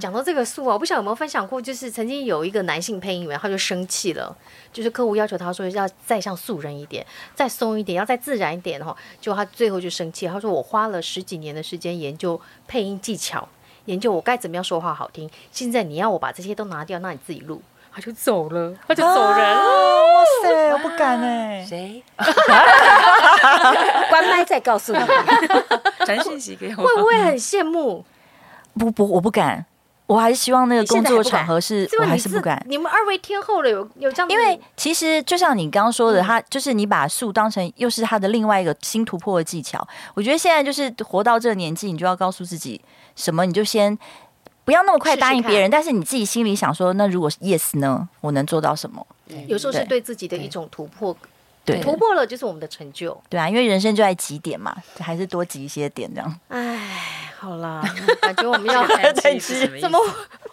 [0.01, 4.37] 讲到这个素啊，我不晓得有没有分享过，就是曾经有一个男性配音员，他就生气了，
[4.73, 7.07] 就是客户要求他说要再像素人一点，
[7.37, 8.97] 再松一点，要再自然一点哈。
[9.21, 13.49] 就他最后就生气，他说我花了十几年的时间研究配音技巧，
[13.85, 17.63] 研究我该怎么样说话好听，现在你要我把这些都拿掉，那你自己录。
[17.99, 19.59] 他就走了，他就走人了。
[19.59, 21.67] 哇塞，我不敢哎。
[21.69, 22.01] 谁？
[24.09, 25.01] 关麦再告诉你，
[26.07, 26.85] 传讯息给我。
[26.85, 28.05] 会不会很羡慕？
[28.79, 29.67] 不不，我不敢。
[30.07, 32.65] 我还是希望那个工作场合是，我还是不敢。
[32.69, 34.31] 你们二位天后了，有有这样？
[34.31, 39.85] 因为其实就像你刚刚说的，他就是你把树当成又是他的另外一个新突破的技巧。
[40.15, 42.81] 我觉得现在就是活到这个年纪，你就要告诉自己
[43.17, 43.99] 什么，你就先
[44.69, 49.07] 不要那么快答应别人，但是你自己心里想说，那如果 yes 呢，我能做到什么？
[49.47, 51.17] 有时候是对自己的一种突破。
[51.65, 53.19] 对，突破了就是我们的成就。
[53.31, 56.41] 对啊，因为人生就在几点嘛，还是多集一些点这样。
[56.49, 57.83] 哎，好啦，
[58.21, 59.99] 感觉我们要 再挤，怎么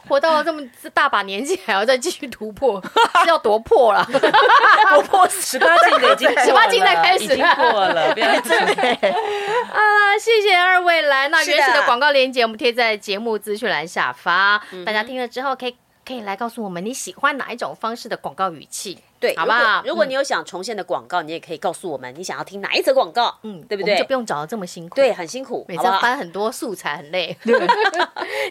[0.07, 0.61] 活到了这么
[0.93, 2.81] 大把年纪还要再继续突破？
[3.23, 4.05] 是要多破了？
[4.89, 10.17] 多破十八禁的已经十八禁的开始已经破了，不要 啊！
[10.19, 15.75] 谢谢二位来，那原始的广告链接我们贴在节目资讯栏下方，大家听了之后可以
[16.05, 18.99] 可以来告诉我们你喜欢哪一种方式的广告语气。
[19.19, 19.81] 对，好不好？
[19.85, 23.97] 如果你有想重现的广告，你也可以告诉我们你想要听哪一则广告，嗯，对不对？
[23.97, 27.35] 就不用找的这么辛苦，对，很辛苦，每次翻很多素材很累。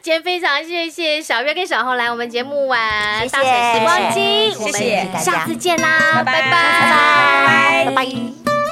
[0.03, 8.64] 今天非常谢谢小月跟小红来我们节目玩，大婶时光机，我们下次见啦，拜拜，拜拜，拜拜。